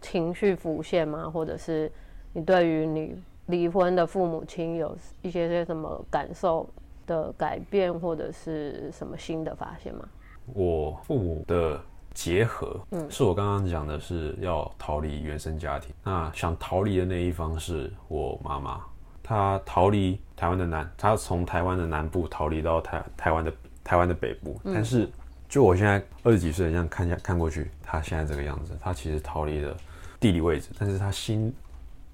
[0.00, 1.28] 情绪浮现吗？
[1.28, 1.90] 或者是
[2.32, 6.68] 你对于你离婚的父母亲有一些些什么感受
[7.06, 10.08] 的改变，或者是什么新的发现吗？
[10.54, 11.80] 我父母的
[12.14, 15.94] 结合，嗯，是我刚刚讲的是要逃离原生家庭。
[16.04, 18.80] 那想逃离的那一方是我妈妈，
[19.28, 23.52] 她逃离台湾的南，他从台湾的南部逃离到台台湾的
[23.84, 24.58] 台湾的北部。
[24.64, 25.06] 但是，
[25.50, 29.76] 就我现在二十几岁这样看下看过去，他现在这个样子，他其实逃离了
[30.18, 31.54] 地理位置，但是他心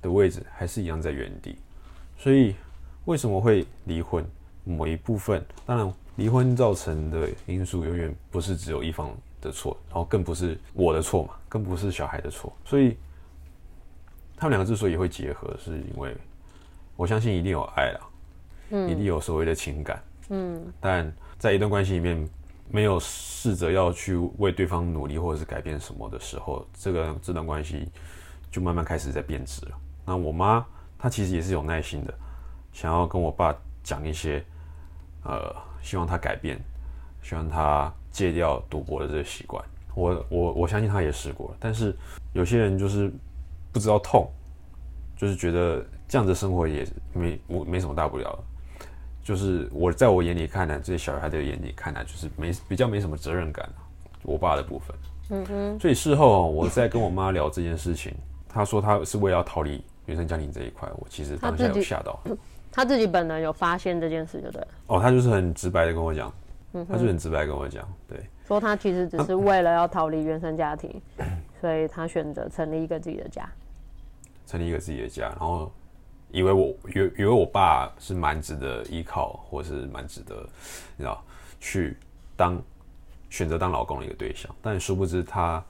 [0.02, 1.56] 的位置还是一样在原地。
[2.18, 2.56] 所以，
[3.04, 4.26] 为什么会离婚？
[4.64, 5.94] 某一部分，当然。
[6.16, 12.52] 离婚造成的因素永远不是只有一方的错，然后更不是我的错嘛，更不是小孩的错。
[12.64, 12.96] 所以
[14.36, 16.16] 他们两个之所以会结合，是因为
[16.96, 18.00] 我相信一定有爱了，
[18.70, 20.60] 嗯，一定有所谓的情感，嗯。
[20.80, 22.28] 但在一段关系里面，
[22.70, 27.88] 没有试着要去为对方努力或者是改变什么的时候，这个这段关系
[28.50, 29.76] 就慢慢开始在变质了。
[30.04, 30.64] 那我妈
[30.98, 32.14] 她其实也是有耐心的，
[32.72, 34.44] 想要跟我爸讲一些，
[35.24, 35.54] 呃。
[35.84, 36.58] 希望他改变，
[37.20, 39.62] 希望他戒掉赌博的这个习惯。
[39.94, 41.94] 我我我相信他也试过了，但是
[42.32, 43.12] 有些人就是
[43.70, 44.26] 不知道痛，
[45.16, 48.38] 就是觉得这样的生活也没我没什么大不了的。
[49.22, 53.68] 就是我在我眼里看来，这些小孩的眼里看来，就是没比较没什么责任感。
[54.22, 54.96] 我爸的部分，
[55.30, 55.80] 嗯哼。
[55.80, 58.14] 所以事后我在跟我妈聊这件事情，
[58.48, 62.18] 她说她是为了要逃离原生家庭这一块，我其实当下有吓到。
[62.70, 64.68] 他自己本人有发现这件事，就对了。
[64.88, 66.32] 哦，他就是很直白的跟我讲，
[66.72, 71.00] 嗯他就很直白跟我讲，对，说他其实只是为了要逃离原生家庭，
[71.60, 73.48] 所以他选择成立一个自己的家，
[74.46, 75.72] 成立一个自己的家，然后
[76.30, 80.34] 以为我以以为我爸是蛮值得依靠，或是蛮值得，
[80.96, 81.24] 你知道，
[81.60, 81.96] 去
[82.36, 82.60] 当
[83.30, 85.64] 选择当老公的一个对象，但殊不知他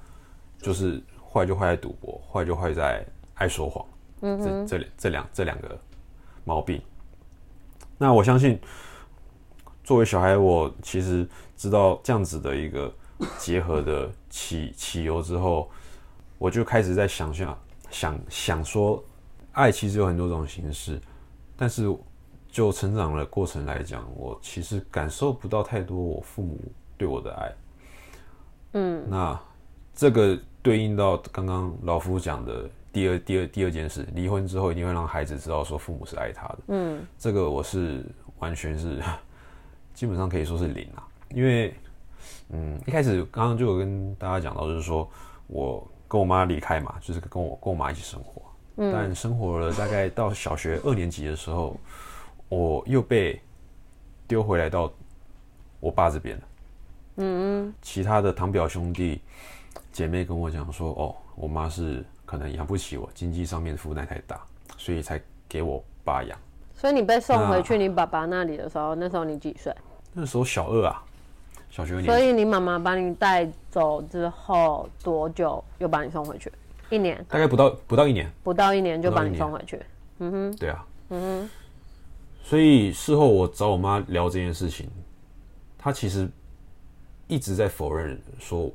[0.58, 3.87] 就是坏就坏在赌博，坏就坏在爱说谎，
[4.22, 5.78] 嗯这这这两这两个
[6.44, 6.80] 毛病。
[7.96, 8.58] 那我相信，
[9.82, 12.92] 作为小孩，我其实知道这样子的一个
[13.38, 15.70] 结合的起起由之后，
[16.38, 17.56] 我就开始在想象，
[17.94, 19.02] 想想说，
[19.52, 21.00] 爱其实有很多种形式，
[21.57, 21.85] 但是
[22.48, 26.61] 就成长的过程来讲，我其实感受不到太多我父母
[26.98, 27.52] 对我的爱。
[28.72, 29.40] 嗯，那
[29.94, 32.68] 这个对应到刚刚老夫讲的。
[32.94, 36.59] 第二、第二、第二件事，离婚之后一定会让孩子知道说父母是爱他的。
[36.68, 38.07] 嗯，这个我是
[38.38, 39.02] 完全是
[39.92, 41.74] 基本上可以说是零啊，因为
[42.50, 45.11] 嗯一开始刚刚就有跟大家讲到，就是说
[45.48, 48.40] 我跟我妈离开嘛，就是跟我跟我妈一起生活。
[48.77, 51.77] 嗯，但生活了大概到小学二年级的时候，
[52.48, 53.42] 我又被
[54.29, 54.92] 丢回来到
[55.81, 56.42] 我爸这边了。
[57.16, 59.20] 嗯嗯，其他的堂表兄弟
[59.90, 62.05] 姐妹跟我讲说，哦，我妈是。
[62.27, 64.40] 可能养不起我，经济上面负担太大，
[64.79, 66.37] 所以才给我爸养。
[66.74, 69.72] 所以你被送回去你爸爸那里的时候，那时候你几岁？
[70.14, 71.05] 那时候小二啊，
[71.74, 72.06] 小学二年。
[72.06, 76.52] 所以你妈妈把你带走之后多久又把你送回去？
[76.88, 77.24] 一年？
[77.28, 78.30] 大概不到不到一年。
[78.44, 79.82] 不到一年就把你送回去。
[80.18, 80.56] 嗯哼。
[80.56, 80.87] 对啊。
[81.08, 81.50] 嗯哼。
[82.44, 84.88] 所以事后我找我妈聊这件事情，
[85.76, 86.28] 她其实
[87.26, 88.70] 一直在否认说。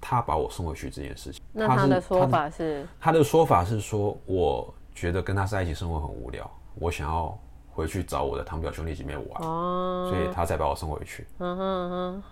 [0.00, 2.86] 她把我送回去这件事情，那她的说法是？
[3.00, 7.36] 她的说法是说，我觉得跟他在一起生活很无聊，我想要
[7.68, 11.26] 回去找我的堂表兄弟姐妹玩，哦，所以他才把我送回去。
[11.38, 12.22] 嗯哼哼，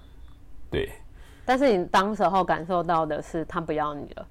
[0.76, 0.92] 对，
[1.46, 4.26] 但是你当时候感受到的是他不要你了，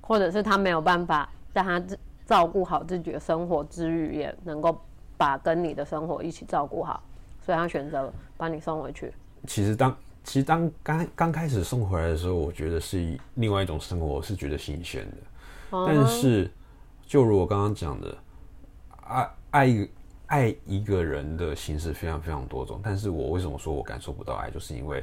[0.00, 4.80] 或者是他没有办法在他自照顾好自己的生活之余，也能够
[5.16, 7.02] 把跟你的生活一起照顾好，
[7.44, 9.12] 所以他选择把你送回去。
[9.46, 15.16] 其实当其实当刚刚开始送回来的时候，我觉得是另外一种生活，我是觉得新鲜的。
[15.70, 16.50] 但是，
[17.06, 18.16] 就如我刚刚讲的，
[19.04, 19.90] 爱爱一个
[20.26, 22.78] 爱一个人的形式非常非常多种。
[22.82, 25.02] 但是我为什么说我感受不到爱，就是因为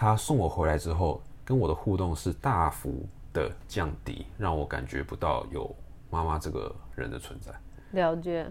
[0.00, 5.74] 他送我回来之后，跟我的互动是大幅的降低，让我感觉不到有
[6.08, 7.52] 妈妈这个人的存在。
[7.90, 8.46] 了解。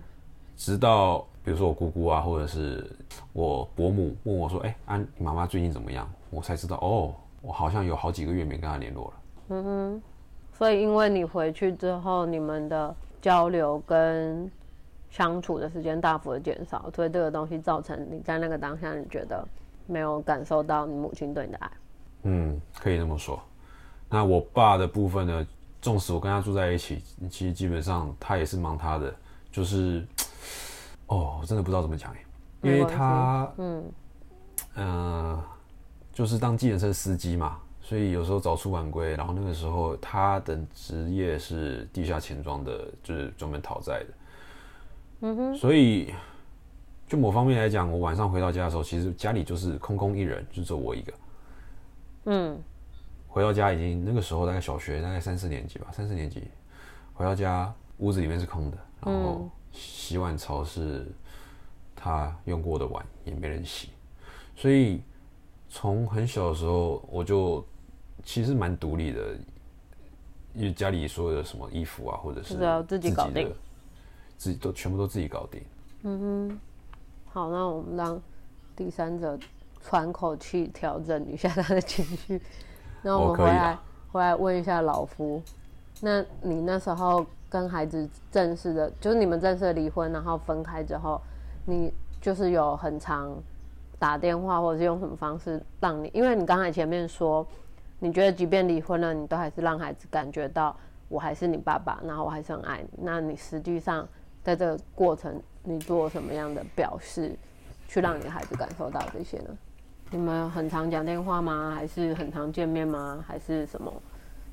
[0.58, 2.86] 直到比如说我姑姑啊，或者是
[3.32, 9.14] 我伯母问我说：“哎，安，你妈妈最近怎么样？”我才知道哦，我好像有好几个月没跟她联络了。
[9.48, 10.02] 嗯哼。
[10.52, 14.52] 所以，因为你回去之后，你们的交流跟
[15.10, 19.48] 相处的时间大幅的减少，所以这个东西造成你在那个当下，你觉得
[19.88, 21.72] 没有感受到你母亲对你的爱。
[22.24, 23.42] 嗯，可以这么说。
[24.10, 25.48] 那我爸的部分呢？
[25.80, 29.16] 纵使我跟他住在一起，其实基本上他也是忙他的，
[29.52, 30.06] 就是
[31.06, 32.12] 哦，我真的不知道怎么讲
[32.64, 33.86] 因为他嗯
[34.74, 35.44] 呃，
[36.12, 37.60] 就是当计程车司机嘛。
[37.80, 44.14] 所以有时候早出晚归，然后那个时候他的职业是地下钱庄的，就是专门讨债的。
[45.22, 45.56] 嗯哼。
[45.56, 46.14] 所以
[47.08, 51.14] 就某方面来讲，我晚上回到家的时候，其实家里就是空空一人，就只有我一个。
[52.26, 52.60] 嗯。
[53.28, 56.44] 回到家已经那个时候大概小学大概三四年级吧，三四年级
[57.14, 61.06] 回到家屋子里面是空的，然后洗碗槽是
[61.96, 63.90] 他用过的碗也没人洗，
[64.56, 65.02] 所以
[65.70, 67.66] 从很小的时候我就。
[68.24, 69.38] 其实蛮独立的，
[70.54, 73.50] 因为家里所有的什么衣服啊，或者是自己搞定，
[74.38, 75.62] 自己都全部都自己搞定。
[76.02, 76.60] 嗯哼，
[77.38, 78.20] 好，那我们让
[78.76, 79.38] 第三者
[79.80, 82.42] 喘口气，调整一下他的情绪。
[83.04, 83.78] 那我们回来
[84.12, 85.40] 回来问一下老夫，
[86.02, 91.22] 那你那时候跟孩子正式的，就是你们正式的离婚，然后分开之后，
[91.66, 93.32] 你就是有很长
[94.00, 96.10] 打电话，或者是用什么方式让你？
[96.16, 97.46] 因为你刚才前面说。
[98.00, 100.76] 你觉得即便离婚了，你都还是让孩子感觉到
[101.08, 102.90] 我还是你爸爸，然后我还是很爱你。
[103.02, 104.08] 那你实际上
[104.44, 107.36] 在这个过程，你做什么样的表示，
[107.90, 109.50] 去让你的孩子感受到这些呢？
[110.10, 111.74] 你们很常讲电话吗？
[111.76, 113.22] 还是很常见面吗？
[113.28, 113.92] 还是什么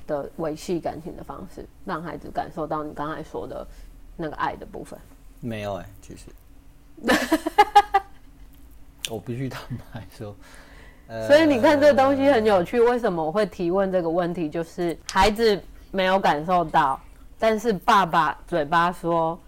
[0.08, 3.64] 的维系感情的方式，让孩子感受到你刚才说的
[4.16, 4.98] 那个爱的部分？
[5.38, 6.24] 没有哎，其实，
[9.08, 10.34] 我必须坦白说。
[11.28, 14.50] 所以你看这个东西很有趣，为什么我会提问这个问题？
[14.50, 17.00] 就是孩子没有感受到，
[17.38, 19.38] 但是爸爸嘴巴说，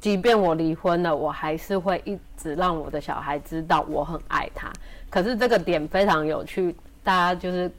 [0.00, 4.72] 即便我离婚了，我还是会一直让我的小孩知道我很爱他。
[5.08, 7.70] 可是这个点非常有趣，大家就是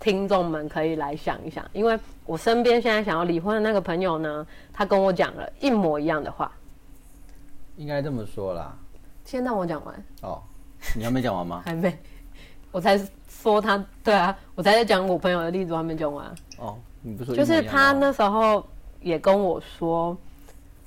[0.00, 6.50] 听众们可以来想一想，因为我身边现在想要离婚的那个朋友呢，他跟我讲了一模一样的话。
[7.76, 8.74] 应该这么说啦，
[9.24, 10.04] 先让我讲完。
[10.22, 10.40] 哦，
[10.96, 11.62] 你还没讲完吗？
[11.66, 11.96] 还没。
[12.72, 16.26] 我才说他对啊，我才在讲我朋友的例子，还没讲完。
[16.58, 18.66] 哦，你不说就是他那时候
[19.00, 20.16] 也跟我说，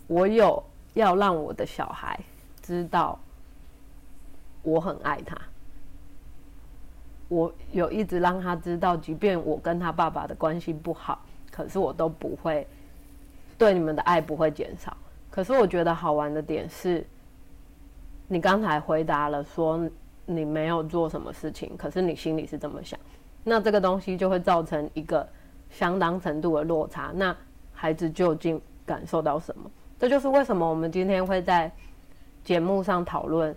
[0.07, 2.19] 我有要让我的小孩
[2.61, 3.19] 知道
[4.63, 5.35] 我很爱他，
[7.27, 11.21] 我有一直让他知道，即便我跟他爸爸的关系不好，
[11.51, 12.67] 可是我都不会
[13.57, 14.95] 对你们的爱不会减少。
[15.29, 17.05] 可是我觉得好玩的点是，
[18.27, 19.89] 你刚才回答了说。
[20.31, 22.99] 你没有做什么事情，可是你心里是这么想，
[23.43, 25.27] 那这个东西就会造成一个
[25.71, 27.11] 相当程度的落差。
[27.15, 27.35] 那
[27.73, 29.71] 孩子究竟感受到什么？
[29.99, 31.71] 这就是为什么我们今天会在
[32.43, 33.55] 节目上讨论。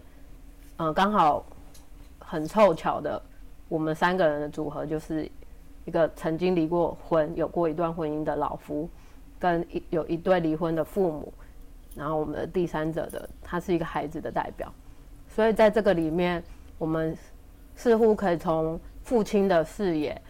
[0.79, 1.45] 嗯，刚好
[2.19, 3.23] 很凑巧的，
[3.69, 5.31] 我们三个人的组合就是
[5.85, 8.89] 一个曾经离过婚、有过一段婚姻的老夫，
[9.39, 11.33] 跟一有一对离婚的父母，
[11.95, 14.73] 然后我们的第三者的他是一个孩子的代表，
[15.29, 16.43] 所以在这个里面。
[16.79, 17.17] 我们
[17.77, 20.21] 似乎可以从父亲的视野，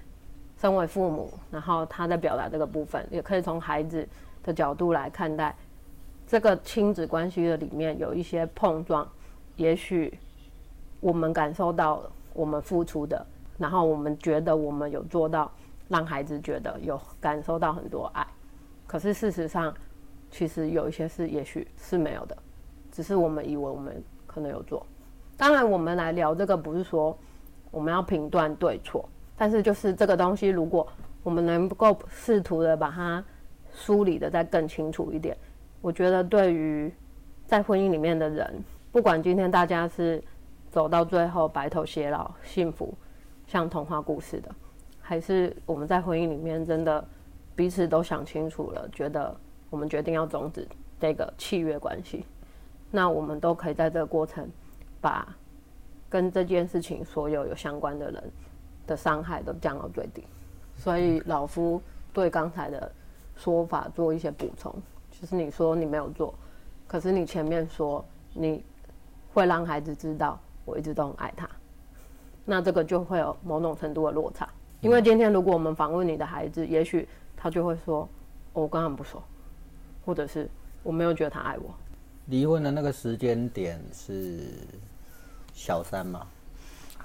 [0.59, 4.07] 身为父母，然后他在表达这个部分，也可以从孩子
[4.43, 5.57] 的角度来看待
[6.33, 9.07] 这个亲子关系的里面有一些碰撞。
[9.57, 10.19] 也许
[10.99, 12.03] 我们感受到
[12.33, 13.23] 我们付出的，
[13.59, 15.53] 然后我们觉得我们有做到，
[15.91, 18.27] 让孩子觉得有感受到很多爱。
[18.87, 19.75] 可是事实上，
[20.31, 22.35] 其实有一些事也许是没有的，
[22.91, 24.87] 只是我们以为我们可能有做。
[25.37, 27.15] 当然，我们来聊这个不是说
[27.71, 29.07] 我们要评断对错，
[29.37, 30.89] 但是就是这个东西，如果
[31.23, 33.23] 我们能够试图的把它
[33.75, 35.37] 梳理的再更清楚一点，
[35.83, 36.91] 我觉得对于
[37.45, 40.23] 在婚姻里面的人，不管今天大家是
[40.71, 42.95] 走到最后白头偕老、幸福
[43.49, 44.55] 像童话故事的，
[45.01, 47.05] 还是我们在婚姻里面真的
[47.57, 49.37] 彼此都想清楚了，觉得
[49.71, 50.67] 我们决定要终止
[51.01, 52.25] 这个契约关系，
[52.91, 54.49] 那我们都可以在这个过程
[55.01, 55.37] 把
[56.09, 58.33] 跟这件事情所有有相关的人
[58.87, 60.23] 的伤害都降到最低。
[60.77, 62.91] 所以老夫对刚才的
[63.35, 64.73] 说法做一些补充，
[65.23, 66.35] 就是你说你没有做，
[66.89, 68.05] 可是你前面说
[68.35, 68.61] 你
[69.33, 71.49] 会让孩子知道我一直都很爱他，
[72.45, 74.49] 那这个就会有某种程度的落差。
[74.81, 78.01] 因为今天如果我们访问你的孩子，也许他就会说
[78.55, 79.23] ：“哦我跟他们不熟，
[80.05, 80.51] 或者是
[80.83, 81.73] 我没有觉得他爱我。
[82.27, 84.41] 离婚的那个时间点是
[85.55, 86.27] 小三嘛？”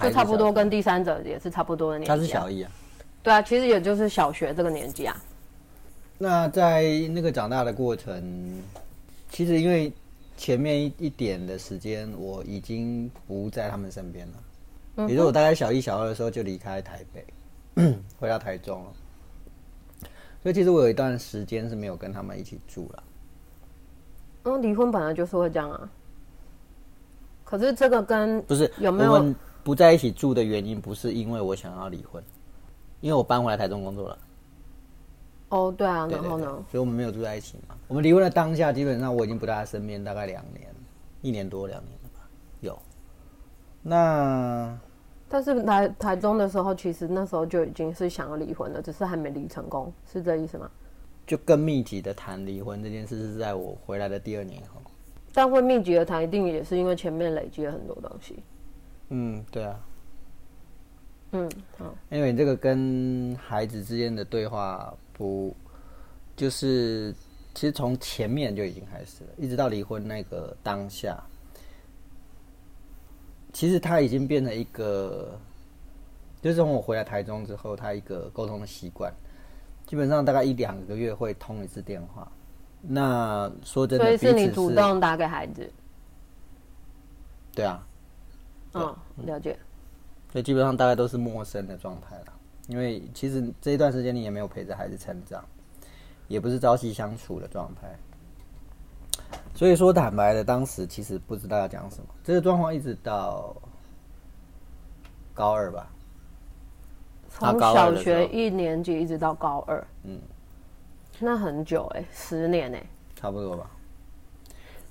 [0.01, 2.15] 就差不多跟第三者也是差不多的年纪、啊。
[2.15, 2.71] 他是小一啊。
[3.21, 5.15] 对啊，其实也就是小学这个年纪啊。
[6.17, 8.61] 那在那个长大的过程，
[9.29, 9.93] 其实因为
[10.35, 15.07] 前面一一点的时间，我已经不在他们身边了。
[15.07, 17.23] 也就是我大概小一、小二的时候就离开台北，
[18.19, 18.93] 回到台中了。
[20.41, 23.03] 所以其实我有一段时间是没有跟他们一起住了。
[24.45, 25.89] 嗯，离婚本来就是会这样啊。
[27.43, 32.23] 可是这个跟不是有没有不在一起住的原因，不是因为我想要离婚，
[33.01, 34.17] 因为我搬回来台中工作了。
[35.49, 36.45] 哦，对啊，然后呢？
[36.69, 37.75] 所以我们没有住在一起嘛。
[37.87, 40.67] 我们离婚的当下，基本上我已经不在他身边，大概两年，
[41.21, 42.27] 一年多两年了吧。
[42.59, 42.77] 有。
[43.81, 44.77] 那
[45.29, 50.69] 但是来台中的时候，其实那时候就已经是想要离婚了，只是还没离成功，是这意思吗？
[51.25, 54.81] 就更密集的谈离婚这件事，是在我回来的第二年以后。
[55.33, 58.41] 但会密集的谈，一定也是因为前面累积了很多东西。
[59.09, 59.79] 嗯，对啊。
[61.33, 65.55] 嗯，好，因为这个跟孩子之间的对话不，
[66.35, 67.13] 就是
[67.53, 71.21] 其实从前面就已经开始了，一直到离婚那个当下，
[73.51, 75.39] 其实他已经变成一个，
[76.41, 79.11] 就是从我回来台中之后，他一个沟通的习惯，
[79.87, 82.31] 基本上大概一两个月会通一次电话。
[82.81, 85.67] 那说真的，所以是你主动打给孩子。
[87.55, 87.83] 对啊，
[88.73, 88.95] 嗯，
[89.25, 89.57] 了解。
[90.31, 92.33] 所以基本上大概都是陌生的状态了。
[92.67, 95.43] 因为其实这一段时间你也没有陪着孩子成长，
[96.27, 97.95] 也不是朝夕相处的状态。
[99.55, 102.05] 所以说坦白的，当时其实不知道要讲什么。
[102.23, 103.55] 这个状况一直到
[105.33, 105.89] 高二吧，
[107.29, 110.19] 从小学一年级一直到高二，嗯，
[111.19, 113.69] 那很久哎、十年哎、差不多吧。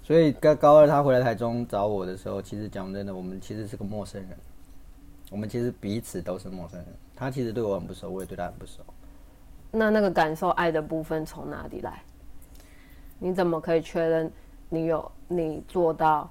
[0.03, 4.37] 所以高高二他回来台中找我的时候，其实讲真的，我们其实是个陌生人。
[5.31, 6.89] 我们其实彼此都是陌生人。
[7.17, 8.83] 他其实对我很不熟，我也对他很不熟。
[9.73, 12.03] 那那个感受爱的部分从哪里来？
[13.19, 14.31] 你怎么可以确认
[14.69, 16.31] 你有你做到？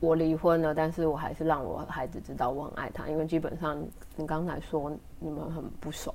[0.00, 3.82] 我离婚了，但是我还是让我孩子知道我很爱他，因为基本上
[4.16, 6.14] 你刚才说你们很不熟，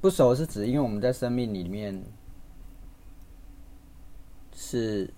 [0.00, 2.02] 不熟是指因为我们在生命里面
[4.52, 5.08] 是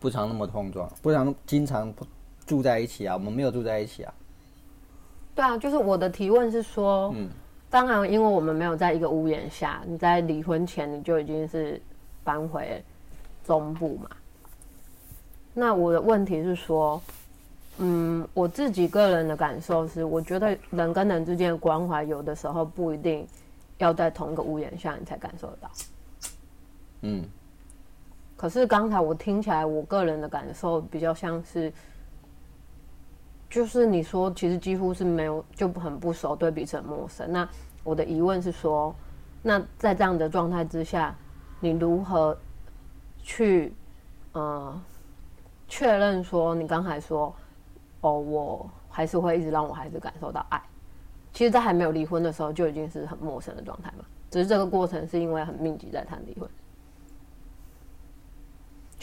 [0.00, 1.94] 不常那么碰撞，不常经常
[2.44, 4.12] 住在一起啊，我们没有住在一起啊。
[5.34, 7.28] 对啊，就是我的提问是说，嗯
[7.70, 11.80] 当然，因为我们没有在一个屋檐下，你在离婚前你就已经是
[12.22, 12.80] 搬回
[13.44, 14.08] 中部嘛。
[15.52, 17.02] 那我的问题是说，
[17.78, 23.26] 嗯，我自己个人的感受是，我觉得人跟人之间的关怀，有的时候不一定
[23.78, 25.70] 要在同一个屋檐下你才感受得到。
[27.02, 27.24] 嗯，
[28.36, 31.72] 可是刚才我听起来，我个人的感受比较像是，
[33.54, 37.30] 就是你说其实几乎是没有就很不熟，对彼此很陌生。
[37.30, 37.48] 那
[37.84, 38.92] 我的疑问是说，
[39.42, 41.14] 那在这样的状态之下，
[41.60, 42.36] 你如何
[43.22, 43.72] 去
[44.32, 44.82] 呃
[45.68, 47.32] 确认说你刚才说
[48.00, 50.60] 哦，我还是会一直让我孩子感受到爱？
[51.32, 54.04] 其实，在还没有离婚的时候，就已经是很陌生的状态嘛。
[54.32, 56.50] 只是这个过程是因为很密集在谈离婚。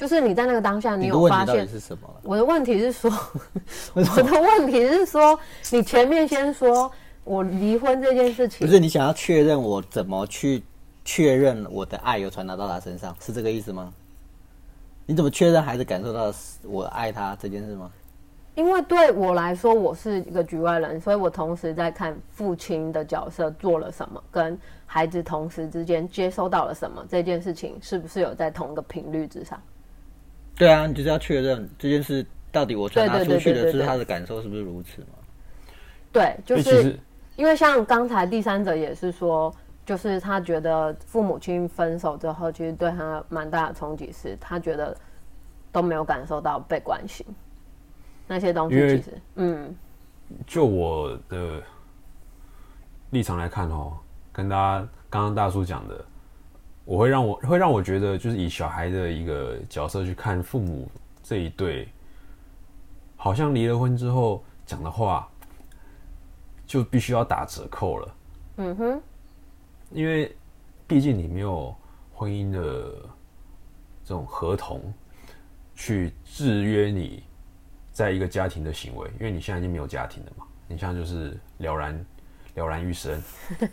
[0.01, 2.21] 就是你在那个当下，你有发现是什么了？
[2.23, 3.11] 我的问题是说，
[3.93, 5.39] 我的问题是说，
[5.69, 6.91] 你前面先说
[7.23, 10.63] 我离婚这件事情，不是你想要确认我怎么去
[11.05, 13.93] 确认我的爱有传达到他身上，是这个意思吗？
[15.05, 16.33] 你怎么确认孩子感受到
[16.63, 17.91] 我爱他这件事吗？
[18.55, 29.61] 因为对我来说，我是一个局外人，所以我同时在看父亲的角色做了什么，跟孩子同时之间接收到了什么，这件事情是不是有在同一个频率之上？
[30.55, 35.07] 对啊，你就是要确认这件事到底我传达出去的是他的感受是不是如此嘛？
[36.11, 36.99] 对，就是
[37.35, 39.53] 因为像刚才第三者也是说，
[39.85, 44.95] 就是他觉得父母亲分手之后，其实对他蛮大的冲击是，他觉得
[45.71, 47.25] 都没有感受到被关心，
[48.27, 49.73] 那些东西其实，嗯，
[50.45, 51.61] 就我的
[53.11, 53.93] 立场来看哦，
[54.31, 56.05] 跟大家刚刚大叔讲的，
[56.91, 60.91] 我会让我会让我觉得，就是以小孩的一个角色去看父母
[61.23, 61.87] 这一对，
[63.15, 65.25] 好像离了婚之后讲的话，
[66.67, 68.15] 就必须要打折扣了。
[68.57, 69.01] 嗯哼，
[69.91, 70.35] 因为
[70.85, 71.73] 毕竟你没有
[72.13, 72.59] 婚姻的
[74.03, 74.93] 这种合同
[75.73, 77.23] 去制约你
[77.93, 82.05] 在一个家庭的行为，因为你现在已经没有家庭了嘛，你现在就是了然
[82.55, 83.17] 了然于生，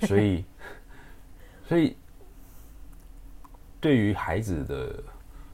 [0.02, 0.44] 所以
[1.66, 1.96] 所以
[3.80, 5.02] 对于孩子的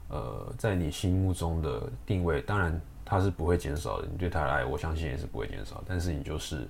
[0.09, 6.67] 呃，在你心目中的定位，当然他是不会减少的，你对他的爱，我相信也是不会减少，但是你就是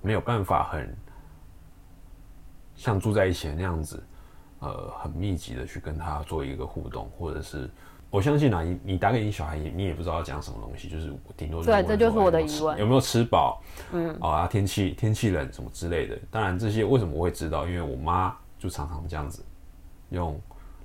[0.00, 0.94] 没有办法很。
[2.74, 4.02] 像住在一起那样子，
[4.60, 7.70] 呃，很密集的去跟他做一个互动，或者是
[8.10, 13.62] 我相信啊，你你打给你小孩，你也不知道要讲什么东西，就是顶多对，这就是我的疑问，有没有吃饱？
[13.92, 16.18] 嗯，啊，天气天气冷什么之类的。
[16.30, 17.66] 当然这些为什么我会知道？
[17.66, 19.44] 因为我妈就常常这样子
[20.08, 20.40] 用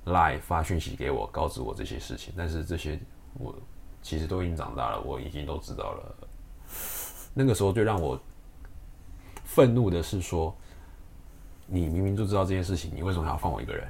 [0.08, 2.34] line 发讯息给我，告知我这些事情。
[2.36, 2.98] 但是这些
[3.34, 3.54] 我
[4.02, 6.28] 其实都已经长大了，我已经都知道了。
[7.34, 8.20] 那个时候最让我
[9.44, 10.54] 愤怒的是说。
[11.70, 13.86] 你明明就知道这件事情，你为什么还要放我一个人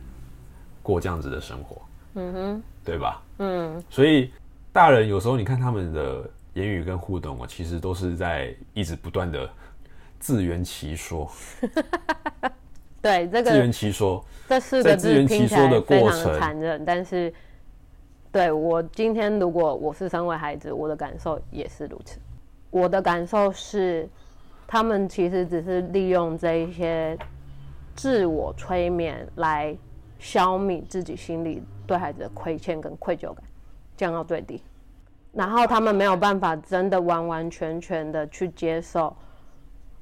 [0.82, 1.80] 过这样子的生活？
[2.14, 3.22] 嗯哼，对吧？
[3.38, 4.32] 嗯，所以
[4.72, 9.48] 大人有时候你看他们的言语跟互动我，其实都是在一直不断的
[10.18, 11.30] 自圆其说。
[13.00, 17.32] 对，这个自圆其说，这四个字听起来非常的残忍，但是
[18.32, 22.18] 对我今天如果我是身为孩子，我的感受也是如此。
[22.70, 24.08] 我的感受是，
[24.66, 27.16] 他们其实只是利用这一些。
[27.94, 29.76] 自我催眠来
[30.20, 33.42] 消弭自己心里对孩子的亏欠跟愧疚感，
[33.96, 34.62] 降到最低。
[35.32, 39.16] 然后他们没有办法真的完完全全的去接受，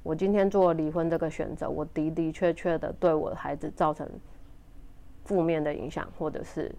[0.07, 4.09] 我今天做离婚这个选择，我的的确确的对我的孩子造成
[5.25, 6.73] 负面的影响，或者是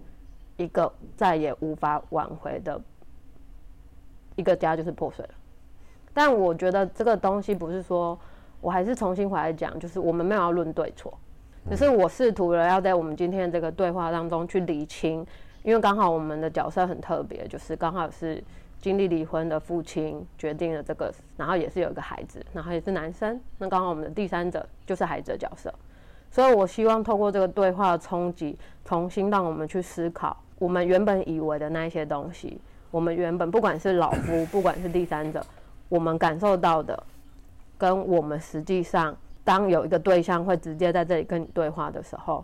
[0.56, 2.80] 一个再也无法挽回的
[4.36, 5.32] 一个家就是破碎了。
[6.14, 8.18] 但我觉得这个东西不是说。
[8.60, 11.16] 我还是重新回来讲，就是我们没有要论对错，
[11.70, 15.24] 只是我试图了要在我们今天这个对话当中去理清，
[15.62, 18.44] 因为刚好我们的角色很特别，就是刚好是
[18.82, 25.74] 经历离婚的父亲决定了这个，然后也是有一个孩子，然后也是男生，那刚好我们的第三者就是孩子的角色，
[26.32, 32.60] 所以我希望透过这个对话的冲击，重新让我们去思考我们原本以为的那一些东西，
[32.92, 35.46] 我们原本不管是老夫， 不管是第三者，
[35.90, 37.04] 我们感受到的。
[37.80, 42.44] 跟我们实际上，当有一个对象会直接在这里跟你对话的时候，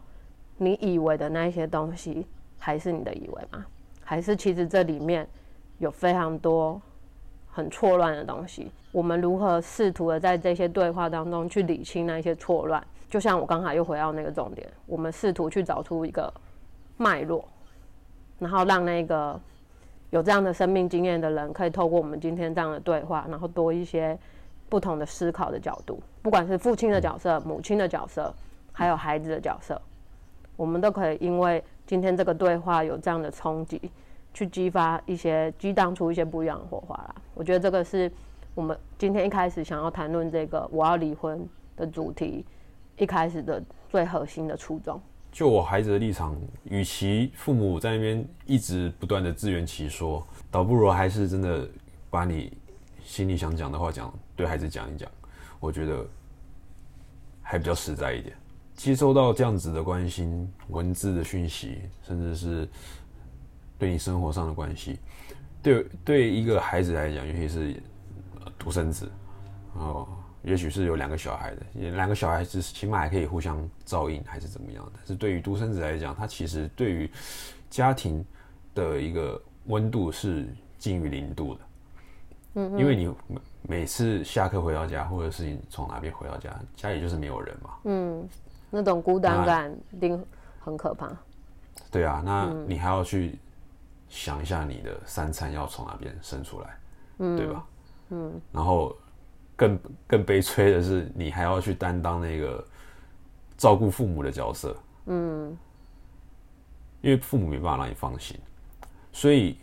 [0.58, 2.28] 你以为的那一些东西，
[2.60, 3.66] 还是你的以为吗？
[4.04, 5.28] 还是其实这里面
[5.80, 6.82] 有非常多
[7.52, 8.72] 很错乱的东西？
[8.92, 12.86] 我们如何试图的在这些对话当中去理清那些错乱？
[13.10, 16.34] 就像我刚才又回到那个重点，我们试图去找出一个
[16.98, 17.48] 脉络，
[18.40, 19.40] 然后让那个
[20.10, 24.18] 有这样的生命经验的人，可以透过我们今天这样的对话，然后多一些。
[24.70, 28.34] 不同的思考的角度，不管是父亲的角色、母亲的角色，
[28.72, 29.80] 还有孩子的角色，
[30.56, 33.80] 我们都可以因为今天这个对话有这样的冲击，
[34.34, 37.16] 去激发一些、激荡出一些不一样的火花啦。
[37.34, 38.12] 我觉得这个是
[38.56, 42.46] 我们今天一开始想要谈论这个我要离婚的主题
[42.98, 45.00] 一开始的最核心的初衷。
[45.32, 51.68] 就我孩子的立场，与其父母在那边一直不断的自圆其说，倒不如还是真的
[52.10, 52.52] 把你。
[53.06, 55.12] 心里想讲的话讲，对孩子讲一讲，
[55.60, 56.08] 我觉得
[57.42, 58.34] 还比较实在一点。
[58.76, 62.68] 接收到这样子的关心、文字的讯息，甚至是
[63.84, 64.98] 对你生活上的关系，
[65.62, 67.76] 对对一个孩子来讲，尤其是
[68.58, 69.12] 独生子，
[69.74, 70.08] 哦，
[70.42, 74.92] 也许是有两个小孩的，两个小孩子起码还可以互相照应，还是怎么样的。
[74.96, 77.12] 但是对于独生子来讲，他其实对于
[77.70, 78.26] 家庭
[78.74, 81.62] 的一个温度是近于零度的。
[82.54, 83.14] 嗯，因为你
[83.64, 87.70] 每次下课回到家，或者是你从哪边回到家，家里就是没有人嘛。
[87.84, 88.30] 嗯，
[88.70, 90.26] 那种孤单感一定
[90.62, 91.12] 很可怕。
[91.92, 93.38] 对啊，那你还要去
[94.14, 96.80] 想一下你的三餐要从哪边生出来，
[97.18, 97.66] 嗯，对吧？
[98.10, 98.96] 嗯，然后
[99.56, 102.64] 更更悲催的是，你还要去担当那个
[103.58, 104.78] 照顾父母的角色。
[105.08, 105.58] 嗯，
[107.02, 108.40] 因为父母没办法让你放心，
[109.12, 109.58] 所以。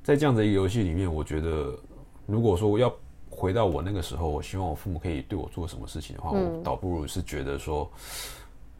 [0.00, 1.78] 在这样的一个游戏里面，我觉得，
[2.24, 2.90] 如果说要
[3.28, 7.90] 回到我那个时候，我希望我父母可以对我做什么事情的话，我倒不如是觉得说，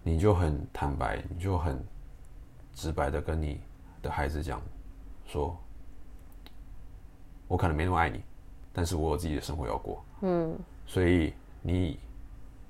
[0.02, 1.78] 你就很坦白，你就很
[2.72, 3.60] 直白的跟你
[4.02, 4.60] 的孩子讲，
[5.26, 5.56] 说，
[7.46, 8.20] 我可能没那么爱你，
[8.72, 11.32] 但是我有自己的生活要过，嗯，所以
[11.62, 11.98] 你，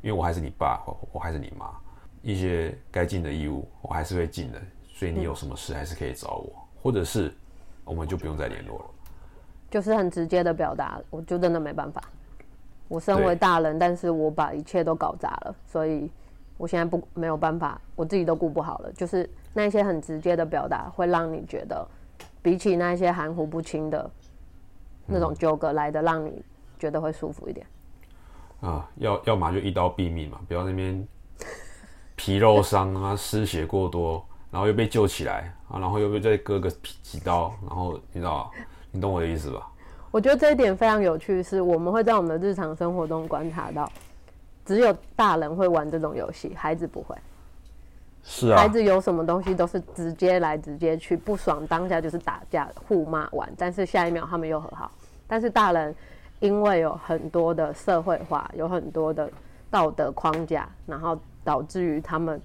[0.02, 1.70] 因为我还是你爸，我我还是你妈，
[2.22, 4.60] 一些该尽的义务我还是会尽的，
[4.94, 6.52] 所以你有什么事还是可以找我，
[6.82, 7.34] 或者是
[7.84, 8.84] 我们就不用再联络了。
[9.70, 12.02] 就是很直接的表达，我就真的没办法。
[12.88, 16.10] 我身为大人，但是我把一切都搞砸了，所以
[16.58, 18.92] 我现在不没有办法，我自己都顾不好了。
[18.92, 21.88] 就是那些很直接的表达，会让你觉得，
[22.42, 24.10] 比起那些含糊不清的
[25.06, 26.44] 那种纠葛来的，让你
[26.78, 27.66] 觉得会舒服一点。
[28.60, 31.08] 啊，要要么就一刀毙命嘛，不要那边
[32.14, 36.70] 皮肉伤啊，失血过多，然后又被救起来啊，然后又被再割个
[37.02, 38.50] 几刀，然后你知道。
[38.90, 39.70] 你懂我的意思吧？
[40.10, 43.92] 我觉得这一点非常有趣，是我们会在我们的日常生活中观察到，
[44.68, 47.16] 只有大人会玩这种游戏，孩子不会。
[48.22, 48.58] 是啊。
[48.58, 54.92] 孩子有什么东西都是直接来直接去，不爽当下就是打架互骂完，但是下一秒他们又和好。
[55.26, 55.94] 但是大人
[56.40, 59.30] 因为有很多的社会化，有很多的
[59.70, 62.38] 道德框架，然后导致于他们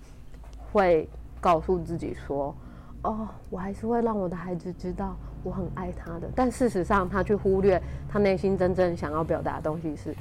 [0.71, 1.09] 会
[1.41, 2.55] 告诉自己说
[3.03, 5.13] ：“哦，我还是会让我的孩子知道。”
[5.43, 10.15] 我很爱他的，但事实上，他去忽略他内心真正想要表达的东西是，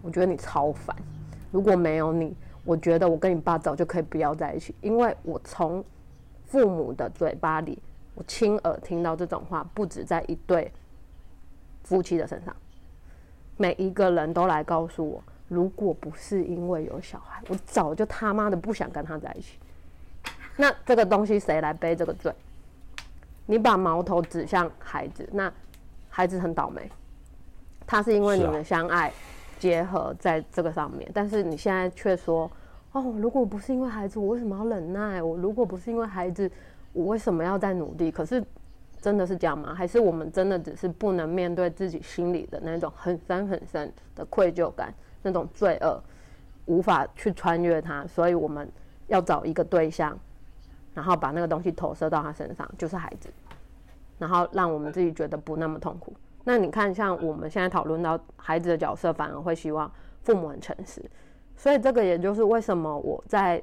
[0.00, 0.94] 我觉得你超烦。
[1.50, 2.34] 如果没有你，
[2.64, 5.84] 我觉得我跟你爸早就可以不要在一起，因为我从
[6.46, 7.78] 父母的嘴巴里，
[8.14, 10.70] 我亲耳听到这种话，不止在一对
[11.84, 12.54] 夫妻的身上，
[13.56, 19.58] 每一个人都来告诉我，如果不是因为有小孩，我早就他妈的不想跟他在一起。
[20.56, 22.32] 那这个东西谁来背这个罪？
[23.46, 25.52] 你把矛头指向孩子，那
[26.08, 26.88] 孩子很倒霉。
[27.86, 29.12] 他是因为你们相爱
[29.60, 32.50] 结合在这个上面，但是你现在却说
[32.90, 35.22] ：“哦，如果不是因为孩子，我为什么要忍耐？
[35.22, 36.50] 我如果不是因为孩子，
[36.92, 38.42] 我为什么要再努力？”可是
[39.00, 39.72] 真的是这样吗？
[39.72, 44.92] 还是我们真的只是不能面对自己心里的那种很深很深的愧疚感，
[45.22, 46.02] 那种罪恶
[46.66, 48.68] 无法去穿越它，所以我们
[49.06, 50.18] 要找一个对象。
[50.92, 53.30] 然后把那个东西投射到他身上，就是孩子，
[54.18, 56.12] 然后让我们自己觉得不那么痛苦。
[56.44, 59.90] 那你看，像我们现在讨论到孩子的角色，反而会希望
[60.22, 61.04] 父母很诚实。
[61.56, 63.62] 所以这个也就是为什么我在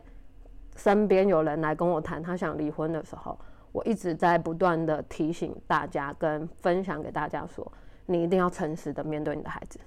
[0.76, 3.38] 身边有人来跟我谈他想离婚的时候，
[3.72, 7.70] 我一直在不断的提醒大家跟分享给大家说，
[8.06, 9.80] 你一定要诚实的面对你的孩子。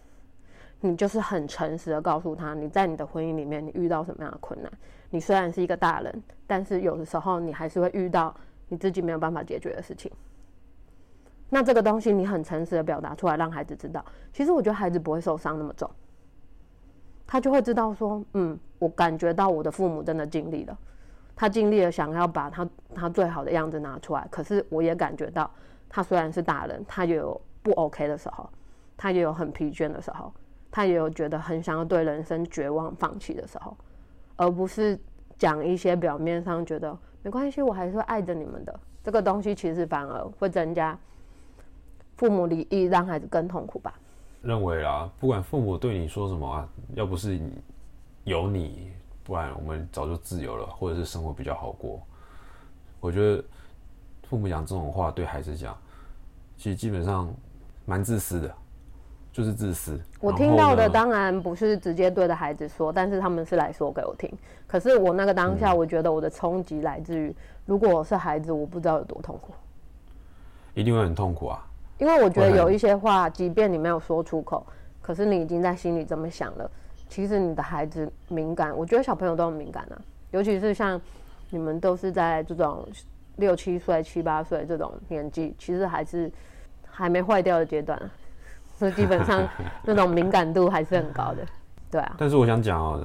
[0.81, 4.73] 你就是很诚实的告诉他，你在你的婚姻里面你遇到什么样的困难。
[5.11, 8.35] 你虽然是一个大人，但是有的时候你还是会遇到
[8.69, 10.11] 你自己没有办法解决的事情。
[11.51, 15.91] 那这个东西你很诚实的表达出来，让孩子知道，其实我觉得孩子不会受伤那么重。
[17.27, 20.79] 他就会知道说，嗯，我感觉到我的父母真的尽力了，
[21.37, 24.27] 他尽力了想要把他他最好的样子拿出来。
[24.31, 25.51] 可是我也感觉到，
[25.89, 28.49] 他虽然是大人，他也有不 OK 的时候，
[28.97, 30.33] 他也有很疲倦的时候。
[30.73, 33.77] 他也有觉得很想要对人生绝望放弃的时候，
[34.37, 34.97] 而不是
[35.37, 40.97] 讲一些表面上觉得没关系，我还是会爱着你们的这个东西，其实反而会增加
[42.21, 43.95] 父母离异，让孩子更痛苦吧。
[44.43, 47.41] 认为啦，不管父母对你说什么啊，要不是
[48.25, 48.93] 有你，
[49.25, 51.99] 不然我们早就自由了，或者是生活比较好过。
[53.01, 53.43] 我觉得
[54.29, 55.75] 父母讲这种话对孩子讲，
[56.59, 57.33] 其实基本上
[57.87, 58.55] 蛮自私的。
[59.33, 59.99] 就是自私。
[60.21, 64.31] 我听到的当然不是直接对着孩子说，但是他们是来说给我听。
[64.67, 69.55] 可是我那个当下，我觉得我的冲击来自于，如果我是孩子，我不知道有多痛苦。
[70.75, 71.65] 一定会很痛苦啊！
[72.01, 74.67] 因为我觉得有一些话，即便你没有说出口，
[75.03, 76.71] 可是你已经在心里这么想了。
[77.09, 81.01] 其实你的孩子敏感，我觉得小朋友都很敏感啊，尤其是像
[81.51, 82.87] 你们都是在这种
[83.37, 86.31] 六七岁、七八岁这种年纪，其实还是
[86.87, 88.01] 还没坏掉的阶段。
[88.79, 89.47] 所以基本上
[89.85, 91.47] 那种敏感度还是很高的，
[91.91, 92.15] 对啊。
[92.17, 92.99] 但是我想讲啊，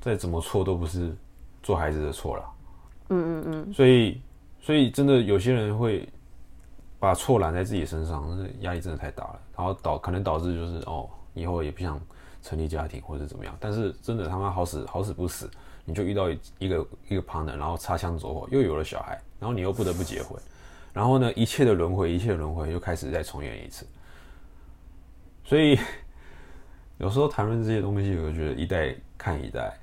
[0.00, 1.14] 再怎么错都不是
[1.62, 2.44] 做孩子的错了。
[3.10, 3.72] 嗯嗯嗯。
[3.72, 4.20] 所以，
[4.58, 6.08] 所以真的有些人会
[7.02, 12.00] 把错揽在自己身上，那压力真的太大了，然后导可能导致就是哦，以后也不想
[12.40, 13.52] 成立家庭或者怎么样。
[13.58, 15.50] 但是真的他妈好死好死不死，
[15.84, 16.30] 你就遇到
[16.60, 20.40] 一个一个 partner，然后擦枪走火又有了小孩，然后你又不得不结婚，
[20.92, 23.84] 然后呢，一切的轮回，一切的轮回又开始再重演一次。
[25.42, 25.76] 所以
[26.98, 29.76] 有时候谈论这些东西，我就觉得一代看一代，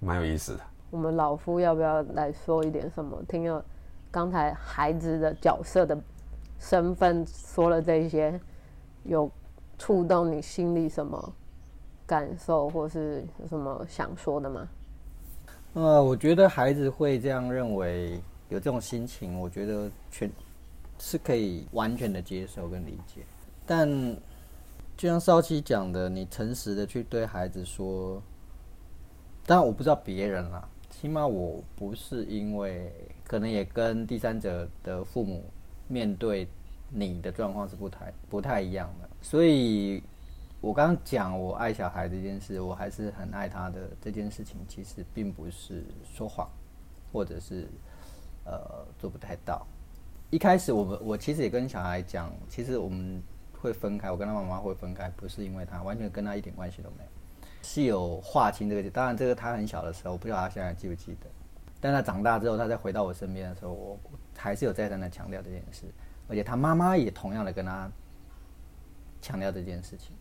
[0.00, 0.60] 蛮有意思的。
[0.90, 3.16] 我们老夫要不要来说一点什么？
[3.28, 3.64] 听了
[4.10, 5.98] 刚才孩子的角色的
[6.58, 8.40] 身份说了这些，
[9.04, 9.30] 有
[9.78, 11.32] 触动你心里什么
[12.06, 14.68] 感受，或是有什么想说的吗？
[15.74, 20.30] 呃，我觉得孩子会这样认为，有这种心情，我觉得全
[20.98, 23.22] 是可以完全的接受跟理解，
[23.66, 24.16] 但。
[24.96, 28.22] 就像少奇讲的，你诚实的去对孩子说，
[29.46, 32.92] 但我不知道别人啦，起码我不是因为
[33.30, 35.44] 可能也跟第三者的父母
[35.86, 36.48] 面对
[36.88, 40.02] 你的状况是不太不太一样的，所以
[40.60, 46.50] 我刚刚讲我爱小孩这件事，我还是很爱他的这件事情，其实并不是说谎，
[47.12, 47.68] 或者是
[48.44, 49.64] 呃做不太到。
[50.30, 53.22] 一开始我们我其实也跟小孩讲，其实我们
[53.60, 57.10] 会分开，我跟他妈妈会分开，不是因为他完全跟他一点关系都没有，
[57.62, 58.90] 是有划清这个。
[58.90, 61.30] 当然，这个他很小的时候，我不知道他现在记不记得。
[61.80, 63.98] 但他长大之后，他再回到我身边的时候，我
[64.36, 65.86] 还是有再三的强调这件事，
[66.28, 67.90] 而且他妈妈也同样的跟他
[69.22, 70.14] 强调这件事情。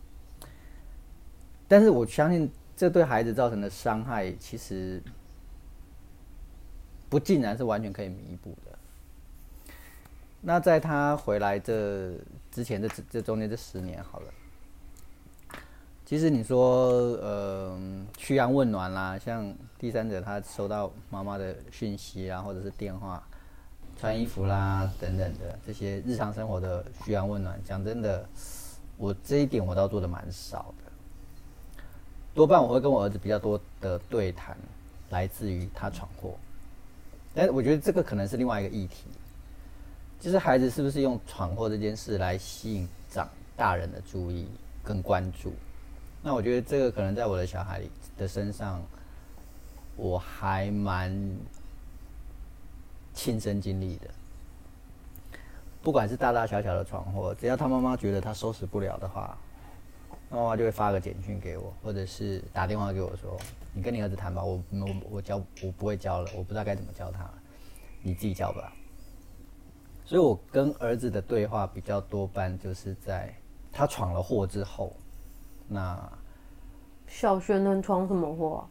[1.67, 5.03] 但是我相信，这对孩子造成的伤害，其实
[7.09, 8.79] 不尽然是完全可以弥补的。
[10.41, 12.13] 那在他回来这
[12.49, 14.33] 之前，这这中间这十年好了，
[16.09, 16.89] 其实你说，
[17.21, 17.79] 呃，
[18.17, 23.21] 嘘寒问暖啦，像第三者他收到妈妈的讯息啊，或者是电话、
[23.95, 28.27] 穿衣服啦等等的这些日常生活的嘘寒问暖，讲真的，
[28.97, 30.91] 我这一点我倒做的蛮少的，
[32.33, 34.57] 多半我会跟我儿子比较多的对谈，
[35.11, 36.33] 来自于他闯祸，
[37.35, 39.05] 但我觉得这个可能是另外一个议题。
[40.19, 44.47] 就是孩子是不是用闯祸这件事来吸引长大人的注意
[44.83, 45.53] 跟关注？
[46.21, 47.81] 那我觉得这个可能在我的小孩
[48.17, 48.81] 的身上，
[49.95, 51.17] 我还蛮
[53.13, 54.09] 亲身经历的。
[55.81, 59.37] 不管是大大小小的闯祸，只要他妈妈觉得他收拾不了的话，
[60.29, 63.39] 妈妈就会发个简讯给我，或者是打电话给我说
[63.73, 67.29] ：“你跟你儿子谈吧，我我我教我不会教了，我不知道该怎么教他，
[68.01, 68.73] 你自己教吧。”
[70.05, 73.33] 所以，我跟儿子的对话比较多半就是在
[73.71, 74.93] 他闯了祸之后。
[75.69, 76.11] 那
[77.07, 78.67] 小学能闯什么祸？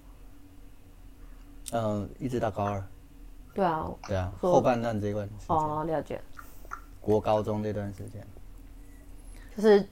[1.73, 2.85] 嗯，一直到高二。
[3.55, 3.89] 对啊。
[4.07, 5.29] 对啊，后半段这段。
[5.47, 6.21] 哦，了解。
[7.01, 8.27] 国高中这段时间，
[9.57, 9.89] 就是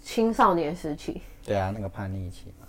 [0.00, 1.20] 青少年时期。
[1.44, 2.66] 对啊，那个叛逆期嘛。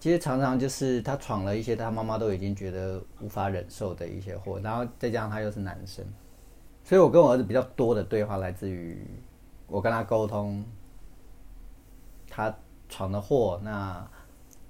[0.00, 6.04] 其实常常就是他闯了一些他妈妈都已经觉得无法忍受的一些祸，然后再加上他又是男生。
[6.84, 9.04] 所以，我跟我儿子比较多的对话来自于
[9.66, 10.64] 我跟他沟通，
[12.38, 12.54] 他
[12.88, 14.08] 闯的祸，那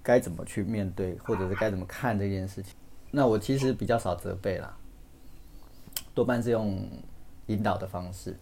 [0.03, 2.75] 该怎么去面对，或者是该怎么看这件事情。
[3.11, 4.75] 那我其实比较少责备啦，
[6.15, 6.89] 多半是用
[7.49, 8.35] 引导的方式。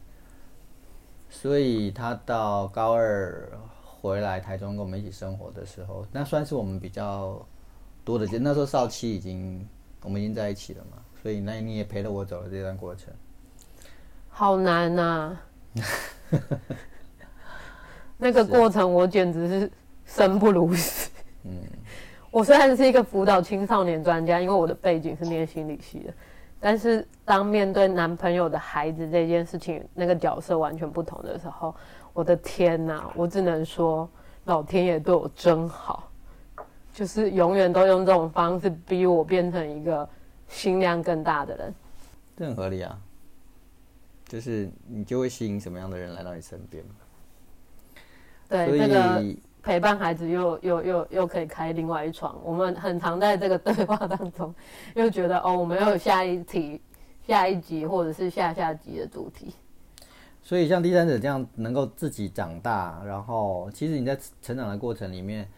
[1.29, 3.51] 所以他到高二
[3.83, 7.45] 回来台中跟我们一起生活的时候，那算是我们比较
[8.05, 8.27] 多的。
[8.39, 9.69] 那时候少七已经
[10.03, 13.13] 我们已经在一起了嘛，所以那你也陪着我走了这段过程。
[14.29, 15.37] 好难呐！
[18.19, 19.71] 那个过程我简直是
[20.05, 21.11] 生不如死。
[21.45, 21.53] 嗯，
[22.31, 26.15] 我虽然是一个辅导青少年专家，因为我的背景是念心理系的，
[26.59, 31.75] 但是当面对男朋友的孩子这件事情，那个角色完全不同的时候，
[32.13, 33.05] 我的天呐！
[33.15, 34.09] 我只能说，
[34.45, 36.11] 老天爷对我真好，
[36.93, 40.09] 就是永远都用这种方式逼我变成一个
[40.49, 41.75] 心量更大的人。
[42.37, 42.99] 这很合理啊。
[44.29, 46.83] 就是你就会吸引什么样的人来到你身边
[48.49, 49.25] 对，这个
[49.63, 52.39] 陪伴孩子又又又又可以开另外一床。
[52.45, 54.55] 我们很常在这个对话当中，
[54.95, 56.81] 又觉得哦，我们要有下一题、
[57.27, 59.55] 下一集或者是下下集的主题。
[60.43, 65.49] 所以像第三者这样能够自己长大，然后其实你在成长的过程里面。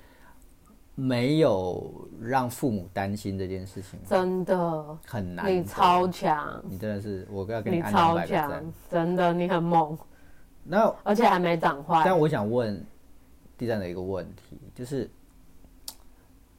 [1.01, 5.47] 没有让父母担心这件事情，真的很难。
[5.47, 8.51] 你超强，你真的是，我要跟你超强，
[8.91, 9.97] 真的，你很猛。
[10.69, 12.03] 那而且还没长坏。
[12.05, 12.85] 但我想问
[13.57, 15.11] 地站的一个问题，就是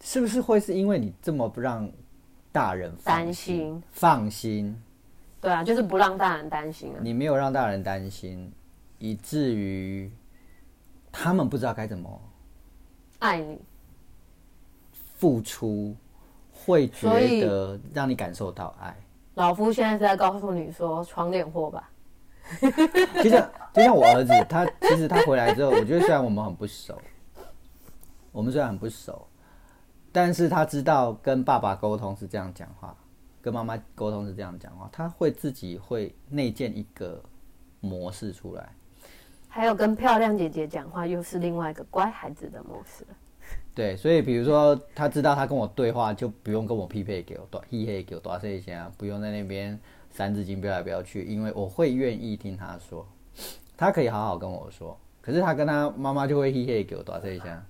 [0.02, 1.90] 是不是会是因为你这么不让
[2.52, 4.76] 大人担心、放心？
[5.40, 7.00] 对啊，就是不让大人担心啊。
[7.02, 8.52] 你没有让大人担心，
[8.98, 10.12] 以至于
[11.12, 12.22] 他们不知道该怎么
[13.20, 13.62] 爱你。
[15.16, 15.96] 付出
[16.52, 17.08] 会觉
[17.42, 18.96] 得让你感受到爱。
[19.36, 21.90] 老夫现在是在告诉你说闯点祸吧。
[23.24, 27.00] 就像就像我儿子，他其实他回来之后，我觉得虽然我们很不熟，
[28.32, 29.28] 我们虽然很不熟，
[30.12, 32.96] 但是他知道跟爸爸沟通是这样讲话，
[33.42, 37.22] 跟妈妈沟通是这样讲话，他会自己会内建一个
[37.80, 38.70] 模式出来。
[39.48, 43.06] 还有跟漂亮姐姐讲话，又是另外一个乖孩子的模式。
[43.74, 49.80] 对，所以比如说他知道他跟我对话，就不用跟我匹配给我多匹配给我多少钱啊，不用在那边
[50.10, 53.08] 三字经飙来飙去，因为我会愿意听他说，
[53.78, 57.66] 他可以好好跟我说，可是他跟他妈妈就会嘿嘿给我打这一下。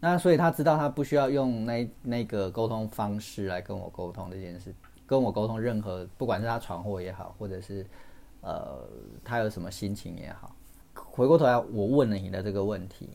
[0.00, 4.72] 那所以他知道他不需要用那那个沟通方式来跟我沟通这件事，
[5.06, 7.84] 跟我沟通任何不管是他闯祸也好，或者是
[8.40, 8.88] 呃
[9.24, 10.54] 他有什么心情也好。
[10.94, 13.10] 回过头来，我问了你的这个问题，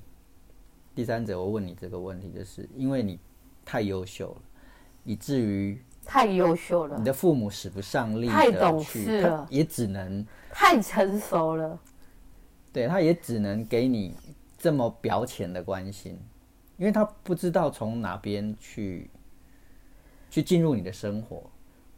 [0.94, 3.18] 第三者，我问你这个问题，就是因为你
[3.64, 4.42] 太优秀了，
[5.06, 11.80] 以至于太优秀了你，的父母使不上力，太懂事了也只能太成熟了。
[12.72, 14.16] 对，他也只能给你
[14.58, 16.20] 这么表浅的关心，
[16.78, 19.10] 因为他不知道从哪边去
[20.30, 21.44] 去进入你的生活。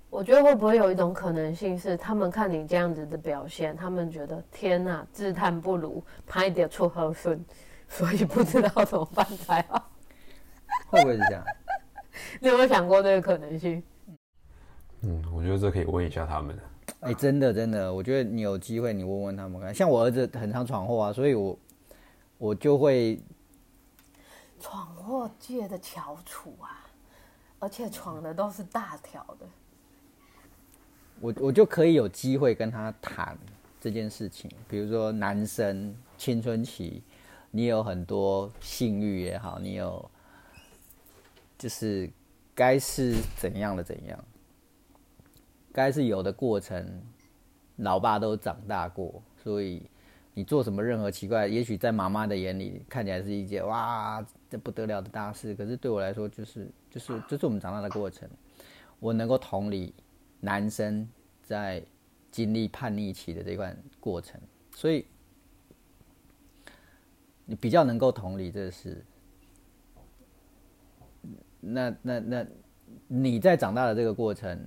[0.09, 7.43] 我觉得会不会有一种可能性是，他们看你这样子的表现，他们觉得天哪，自叹不如，拍点出后顺，
[7.89, 9.91] 所以不知道怎么办才好。
[10.87, 11.43] 会不会是这样？
[12.39, 13.83] 你有没有想过这个可能性？
[15.07, 16.57] 嗯，我觉得这可以问一下他们。
[17.01, 19.73] 哎、真的真的，我觉得你有机会，你问问他们看。
[19.73, 21.57] 像我儿子很常闯祸啊，所以我
[22.39, 23.19] 我就会
[24.59, 26.87] 闯祸界的翘楚啊，
[27.59, 29.45] 而且闯的都是大条的。
[31.19, 33.37] 我我就可以有机会跟他谈
[33.79, 37.03] 这件事情，比如说男生青春期，
[37.51, 40.09] 你有很多性欲也好，你有
[41.57, 42.09] 就是
[42.55, 44.25] 该是怎样的怎样，
[45.75, 47.03] 该是有的过程，
[47.75, 49.85] 老爸都长大过，所以
[50.33, 58.29] 你做什么任何奇怪，也许在妈妈的眼里看起来是一件哇这不得了的大事，可是对我来说就是就是这是我们长大的过程，
[59.01, 59.93] 我能够同理
[60.39, 61.05] 男生
[61.43, 61.83] 在
[62.31, 64.39] 经历叛逆期的这段过程，
[64.71, 65.05] 所以
[67.43, 69.03] 你比较能够同理这事。
[71.59, 72.45] 那那那
[73.07, 74.57] 你在长大的这个过程，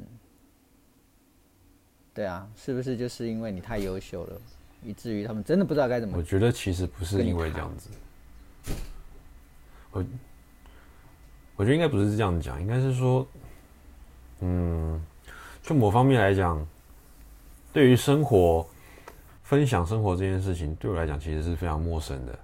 [2.19, 4.41] 对啊，是不是就是因为你太优秀了，
[4.83, 8.75] 以至于他们真的不知道该怎么我觉得其实不是因为这样子，
[9.93, 10.05] 我
[11.55, 13.25] 我觉得应该不是这样讲，应该是说，
[14.41, 15.01] 嗯，
[15.63, 16.67] 就某方面来讲，
[17.73, 18.67] 对于生活
[19.45, 22.37] 分享生活这件事情，对我来讲其实是非常陌生的。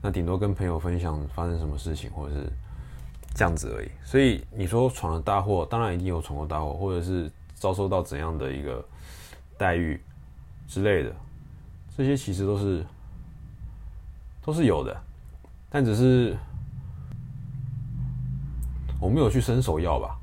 [0.00, 2.46] 那顶多跟朋友分享发生什么事情，或者是
[3.34, 3.90] 这样子而已。
[4.06, 8.84] 所以你说闯了大祸，当然一定有闯过大祸，或者是遭受到怎样的一个
[9.58, 10.00] 待遇
[10.68, 11.12] 之类的，
[11.96, 12.86] 这些其实都是
[14.42, 14.96] 都是有的，
[15.68, 16.36] 但只是
[19.00, 20.16] 我没有去伸手要吧，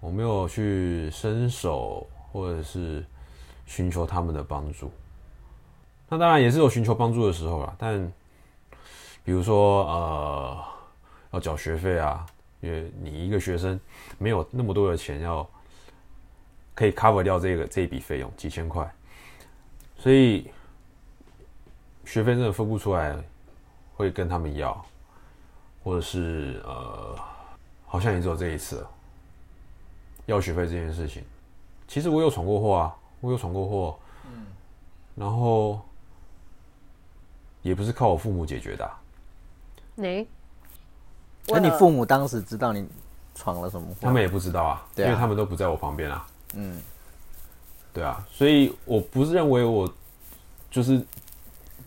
[0.00, 3.04] 我没有去伸手或者是
[3.66, 4.90] 寻求他们的帮助。
[6.08, 8.10] 那当然也是有寻求帮助的时候啦，但
[9.22, 10.64] 比如说呃
[11.32, 12.24] 要缴学费啊，
[12.60, 13.78] 因为你一个学生
[14.16, 15.46] 没有那么多的钱要
[16.78, 18.88] 可以 cover 掉这个这一笔费用几千块，
[19.96, 20.48] 所以
[22.04, 23.16] 学费真的分不出来，
[23.96, 24.86] 会跟他们要，
[25.82, 27.18] 或者是呃，
[27.84, 28.90] 好像也只有这一次了，
[30.26, 31.24] 要学费这件事情。
[31.88, 34.46] 其实我有闯过祸啊，我有闯过祸，嗯，
[35.16, 35.84] 然后
[37.60, 39.00] 也不是靠我父母解决的啊、
[39.96, 40.28] 你，
[41.48, 42.88] 那你父母当时知道你
[43.34, 43.96] 闯了什么祸？
[44.02, 46.24] 他们也不知道啊，对啊因为他们都不在我旁边啊。
[46.54, 46.80] 嗯，
[47.92, 49.92] 对啊，所以我不是认为我
[50.70, 51.00] 就是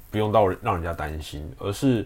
[0.10, 2.06] 不用到让人家担心，而是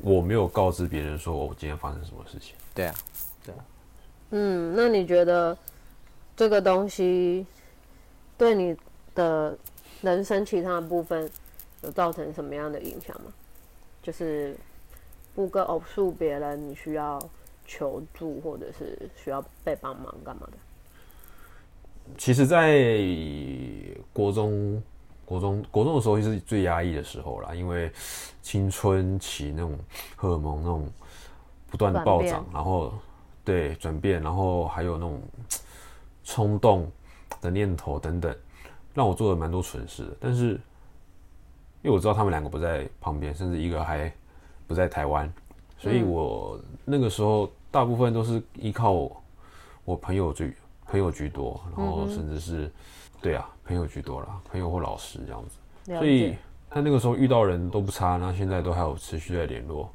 [0.00, 2.54] 我没有告知别人说我今天发生什么事情。
[2.74, 2.94] 对啊，
[3.44, 3.64] 对啊
[4.30, 5.56] 嗯，那你觉得
[6.36, 7.46] 这个东西
[8.36, 8.76] 对你
[9.14, 9.56] 的
[10.00, 11.30] 人生其他的部分
[11.82, 13.32] 有造成什么样的影响吗？
[14.02, 14.56] 就是
[15.34, 17.18] 不跟偶数别人，你需要
[17.66, 20.58] 求助，或者是需要被帮忙干嘛的？
[22.18, 22.78] 其实，在
[24.12, 24.82] 国中、
[25.24, 27.90] 国中、国中的时候是最压抑的时候啦，因为
[28.42, 29.78] 青春期那种
[30.16, 30.88] 荷尔蒙那种
[31.70, 32.92] 不断的暴涨，然后
[33.44, 35.20] 对转变，然后还有那种
[36.22, 36.90] 冲动
[37.40, 38.34] 的念头等等，
[38.94, 40.16] 让我做了蛮多蠢事的。
[40.20, 40.50] 但是，
[41.82, 44.12] 因为我知道他们两个不在旁边，甚至一个还
[44.66, 45.32] 不在台湾，
[45.78, 49.22] 所以我那个时候大部分都是依靠我
[49.84, 50.54] 我朋友居
[50.92, 52.70] 朋友居多，然后甚至是、
[53.22, 55.56] 对啊朋友居多啦，朋友或老师这样子。
[55.86, 56.38] 所以解，
[56.68, 59.90] 他那个时候遇到人都不差，那现在都还有持续在联络。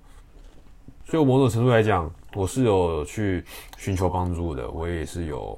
[1.06, 3.46] 所以我某种程度来讲，我是有去
[3.78, 5.56] 寻求帮助的，我也是有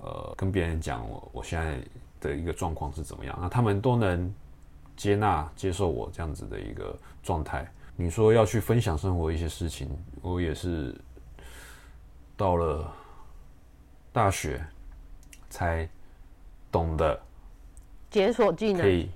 [0.00, 1.78] 呃跟别人讲我我现在
[2.20, 4.34] 的一个状况是怎么样，那他们都能
[4.96, 7.70] 接纳接受我这样子的一个状态。
[7.94, 9.88] 你说要去分享生活一些事情，
[10.22, 10.92] 我也是
[12.36, 12.92] 到了
[14.12, 14.62] 大学
[15.48, 15.88] 才
[16.70, 17.18] 懂得
[18.10, 19.10] 解锁技能，可以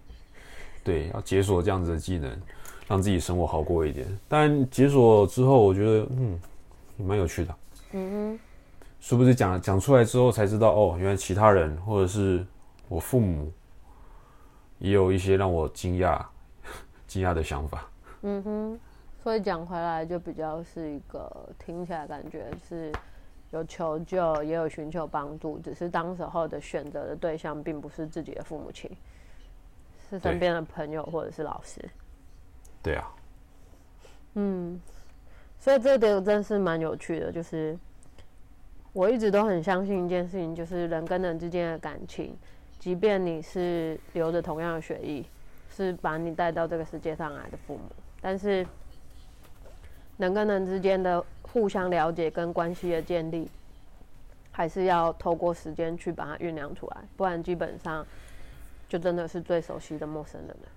[0.83, 2.41] 对，要解锁这样子的技能，
[2.89, 4.07] 让自己生活好过一点。
[4.29, 6.41] 但解锁之后，我觉得嗯，
[6.97, 7.55] 也蛮有趣的。
[7.93, 8.41] 嗯哼，
[9.01, 12.45] 是不是讲讲出来之后才知道，哦，原来其他人或者是
[12.89, 13.53] 我父母
[14.79, 16.25] 也有一些让我惊讶、
[17.07, 17.89] 惊讶的想法。
[18.23, 18.81] 嗯哼，
[19.23, 22.93] 所以讲回来就比较是一个听起来感觉是
[23.51, 28.91] 有求救，也有寻求帮助，只是当时候的选择的对象并不是自己的父母亲，
[30.11, 31.81] 是身边的朋友或者是老师。
[32.83, 33.11] 对啊，
[34.35, 34.81] 嗯，
[35.59, 37.79] 所以这点真是蛮有趣的，就是
[38.93, 42.37] 我一直都很相信一件事情，就是人跟人之间的感情，
[42.79, 45.25] 即便你是流着同样的血液，
[45.71, 47.83] 是把你带到这个世界上来的父母，
[48.21, 48.67] 但是
[50.19, 51.25] 人跟人之间的
[51.57, 53.49] 互相了解跟关系的建立，
[54.53, 58.07] 还是要透过时间去把它酝酿出来，不然基本上
[58.87, 60.69] 就真的是最熟悉的陌生人了。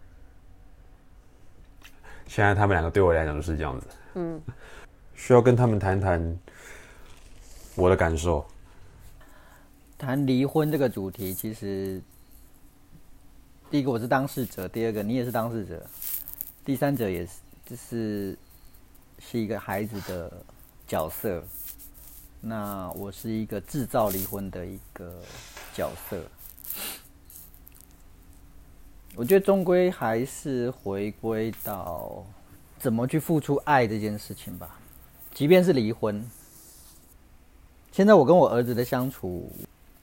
[2.28, 3.88] 现在他们两个对我来讲就是这样子。
[4.14, 4.42] 嗯，
[5.16, 6.40] 需要跟他们谈谈
[7.76, 8.46] 我的感受。
[9.98, 12.02] 谈离婚这个主题，其实
[13.70, 15.86] 第一个我是当事者，第二个你也是当事者，
[16.64, 17.32] 第三者也是，
[17.66, 18.38] 就是
[19.20, 20.32] 是一个孩子的
[20.90, 21.44] 角色。
[22.42, 25.22] 那我是一个制造离婚的一个
[25.74, 26.20] 角色。
[29.16, 32.26] 我觉得终归还是回归到
[32.80, 34.80] 怎么去付出爱这件事情吧。
[35.32, 36.26] 即便是离婚，
[37.92, 39.52] 现在我跟我儿子的相处，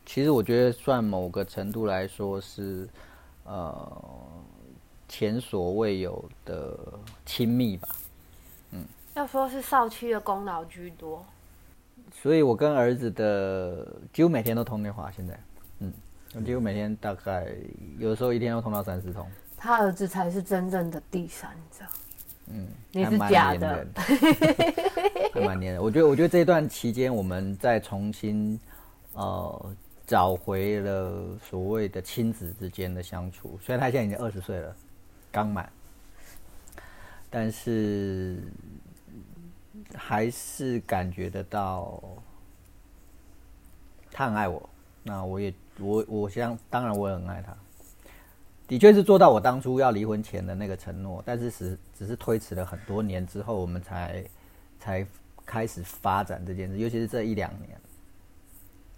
[0.04, 2.88] 其实我觉得算某个程度来说是
[3.44, 4.02] 呃
[5.08, 6.78] 前所未有的
[7.24, 7.88] 亲密吧。
[9.16, 11.24] 嗯，要说是少妻的功劳居多。
[12.12, 15.38] 所以我跟儿子的几乎每天都通电话，现在。
[16.34, 17.46] 我几乎每天大概
[17.98, 19.26] 有时候一天要通到三四通。
[19.56, 21.84] 他儿子才是真正的第三者。
[22.48, 23.86] 嗯，你是假的。
[25.32, 25.82] 还蛮黏的。
[25.82, 28.60] 我觉得，我觉得这一段期间，我们再重新
[29.14, 29.74] 呃
[30.06, 33.58] 找回了所谓的亲子之间的相处。
[33.62, 34.76] 虽然他现在已经二十岁了，
[35.32, 35.72] 刚满，
[37.30, 38.42] 但是
[39.94, 42.02] 还是感觉得到
[44.10, 44.68] 他很爱我。
[45.02, 45.52] 那我也。
[45.78, 47.54] 我我想，当然我也很爱他，
[48.66, 54.24] 的确是做到我当初要离婚前的那个承诺，但是只只是推迟了很多年之后，我们才
[54.80, 55.06] 才
[55.44, 57.78] 开始发展这件事，尤其是这一两年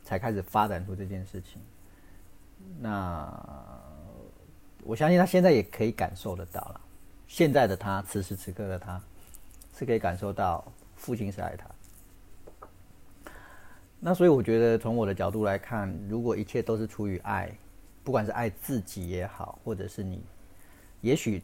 [0.05, 1.61] 才开始发展出这件事情。
[2.79, 3.29] 那
[4.85, 6.81] 我相信他现在也可以感受得到了，
[7.27, 9.03] 现在的他，此时此刻的他，
[9.77, 10.65] 是可以感受到
[10.99, 11.67] 父亲是爱他。
[14.01, 17.51] 那所以我觉得，从我的角度来看，如果一切都是出于爱，
[18.05, 20.23] 不管是爱自己也好，或者是你，
[21.01, 21.43] 也许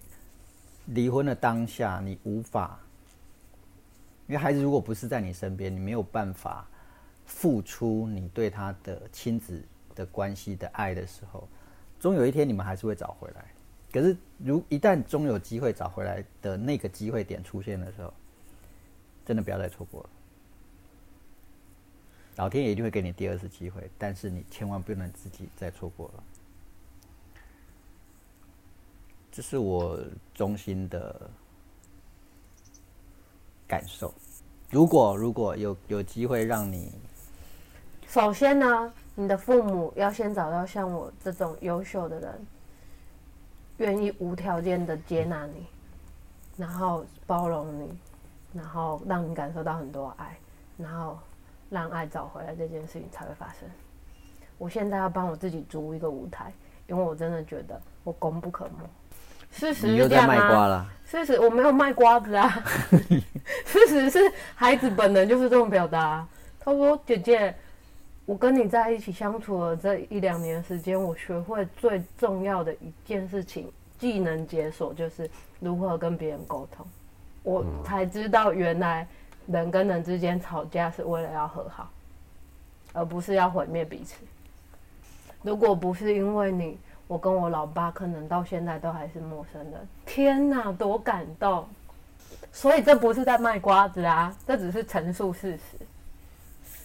[0.87, 2.79] 离婚的当下你无法，
[4.29, 6.65] 因为孩子如果不是在你身边，你没有办法
[7.27, 9.61] 付出你对他的亲子
[9.95, 11.49] 的关系的爱的时候，
[11.99, 13.45] 终有一天你们还是会找回来。
[13.93, 18.15] 可是，如一旦终有机会找回来的那个机会点出现的时候，
[19.25, 20.11] 真的不要再错过了。
[22.37, 26.23] 老天爷一定会给你第二次机会，但是你千万不能自己再错过了。
[29.31, 29.99] 这是我
[30.35, 31.31] 衷心的
[33.67, 34.13] 感受。
[34.71, 36.91] 如果如果有有机会让你，
[38.09, 42.47] 首先呢，你的父母要先找到像我这种优秀的人，
[43.79, 45.67] 愿意无条件的接纳你，
[46.57, 47.99] 然后包容你，
[48.55, 50.39] 然后让你感受到很多爱，
[50.79, 51.19] 然后。
[51.71, 53.69] 让爱找回来这件事情才会发生。
[54.59, 56.53] 我现在要帮我自己租一个舞台，
[56.87, 58.85] 因为我真的觉得我功不可没。
[59.51, 60.87] 事实是这样啊。
[61.05, 62.49] 事实我没有卖瓜子啊。
[63.65, 64.21] 事实是
[64.55, 66.25] 孩子本能就是这种表达。
[66.61, 67.53] 他说：“姐姐，
[68.25, 75.29] 我跟你在一起相处了这一两年时间，我学会最重要的一件事情，技能解锁就是
[75.59, 76.87] 如何跟别人沟通。
[77.45, 79.07] 我才知道原来。”
[79.47, 81.91] 人跟人之间吵架是为了要和好，
[82.95, 84.17] 而不是要毁灭彼此。
[85.43, 89.87] 如果不是因为你，我跟我老爸可能到现在都还是陌生人。
[90.07, 91.69] 天哪，多感动！
[92.53, 95.85] 所以这不是在卖瓜子啊，这只是陈述事实。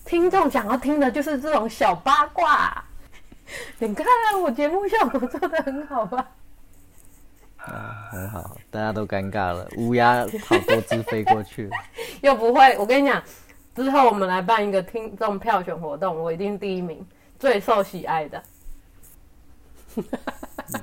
[0.03, 2.83] 听众想要听的就是这种小八卦。
[3.79, 4.05] 你看
[4.41, 6.27] 我节目效果做的很好吧？
[7.65, 11.69] 啊，很好，大家都尴尬了，乌鸦好多只飞过去，
[12.21, 12.77] 又不会。
[12.77, 13.21] 我跟你讲，
[13.75, 17.05] 之后我们来办一个听众票选活动，我一定第一名，
[17.37, 18.43] 最受喜爱的。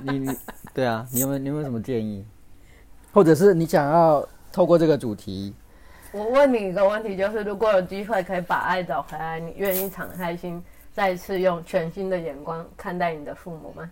[0.02, 0.36] 你你
[0.74, 2.24] 对啊，你有没有你有没有什么建议？
[3.12, 5.54] 或者是你想要透过这个主题，
[6.12, 10.62] 我问你一个问题，就是如果有机会可以把爱找回来，你愿意敞开心，
[10.92, 13.90] 再次用全新的眼光看待你的父母吗？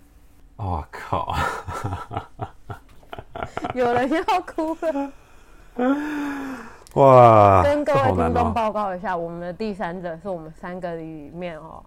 [0.56, 1.34] 我靠！
[3.78, 5.12] 有人要哭了。
[6.94, 8.54] 哇，跟各位听众。
[8.54, 11.84] 报告一下，我们的第三者是我们三个里面哦，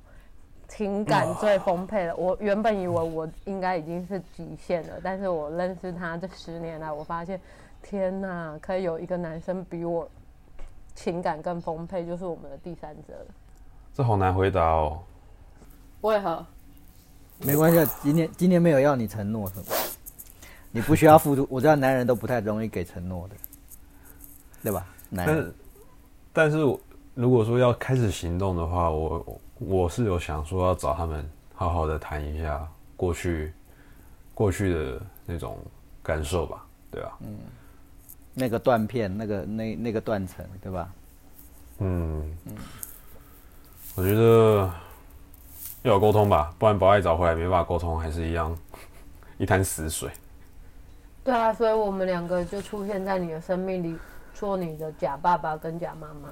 [0.67, 2.15] 情感最丰沛的。
[2.17, 7.39] 我原本以为我应该已经是极限了，但是我认识他这十年来，我发现，
[7.81, 10.09] 天哪，可以有一个男生比我
[10.93, 13.25] 情感更丰沛，就是我们的第三者了。
[13.93, 14.99] 这好难回答哦。
[16.01, 16.45] 为何？
[17.39, 19.65] 没关系，今天今天没有要你承诺什么，
[20.71, 21.47] 你不需要付出。
[21.51, 23.35] 我知道男人都不太容易给承诺的，
[24.63, 24.85] 对吧？
[25.09, 25.53] 男人
[26.33, 26.57] 但是，
[27.15, 33.51] 如果说要开始行动的话，我我是有想说要找他们好好的谈一下过去
[34.33, 35.57] 过去的那种
[36.03, 37.17] 感受吧，对吧？
[37.21, 37.37] 嗯
[38.39, 40.93] 那个断片，那个那那个断层，对吧？
[41.79, 42.37] 嗯，
[43.95, 44.71] 我觉得
[45.81, 48.55] 要有沟通吧，不然不爱找回来没办法沟通，还是一样
[49.39, 50.11] 一滩死水。
[51.27, 53.97] 对啊，所以我们两个就出现在你的生命里，
[54.33, 56.29] 做你的假爸爸跟假妈妈。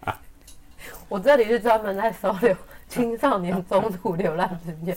[1.10, 2.56] 我这里是专门在收留
[2.88, 4.96] 青少年中途流浪事件。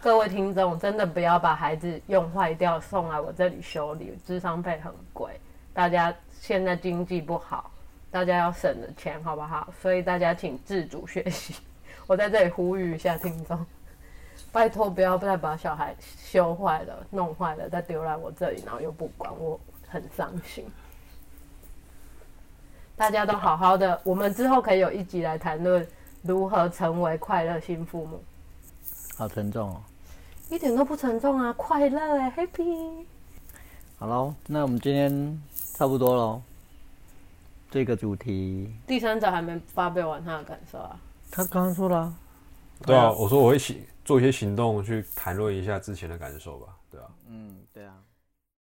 [0.00, 5.38] 各位听众，真的不要把孩子用坏掉送来我这里修理，智商费很贵。
[5.74, 7.70] 大家现在经济不好，
[8.10, 9.68] 大家要省着钱，好不好？
[9.82, 11.56] 所以大家请自主学习。
[12.06, 13.66] 我在这里呼吁一下听众。
[14.50, 20.64] 拜托不要再把小孩修坏了、弄坏了，再丢来我这里，然后又不管，我很伤心。
[22.96, 25.86] 大家都好好的，我们之后可以有一集来谈论
[26.22, 28.20] 如何成为快乐新父母，
[29.16, 29.80] 好沉重哦。
[30.48, 33.04] 一点都不沉重啊，快乐哎，happy。
[33.98, 35.40] 好喽，那我们今天
[35.74, 36.42] 差不多喽。
[37.70, 40.98] 这个主题，第三者还没发表完他的感受啊，
[41.30, 42.14] 他刚刚说了啊、
[42.86, 43.78] 对啊，我说我会行
[44.08, 47.10] 做一些行动去谈论一下之前的感受吧，对啊。
[47.26, 48.02] 嗯，对啊。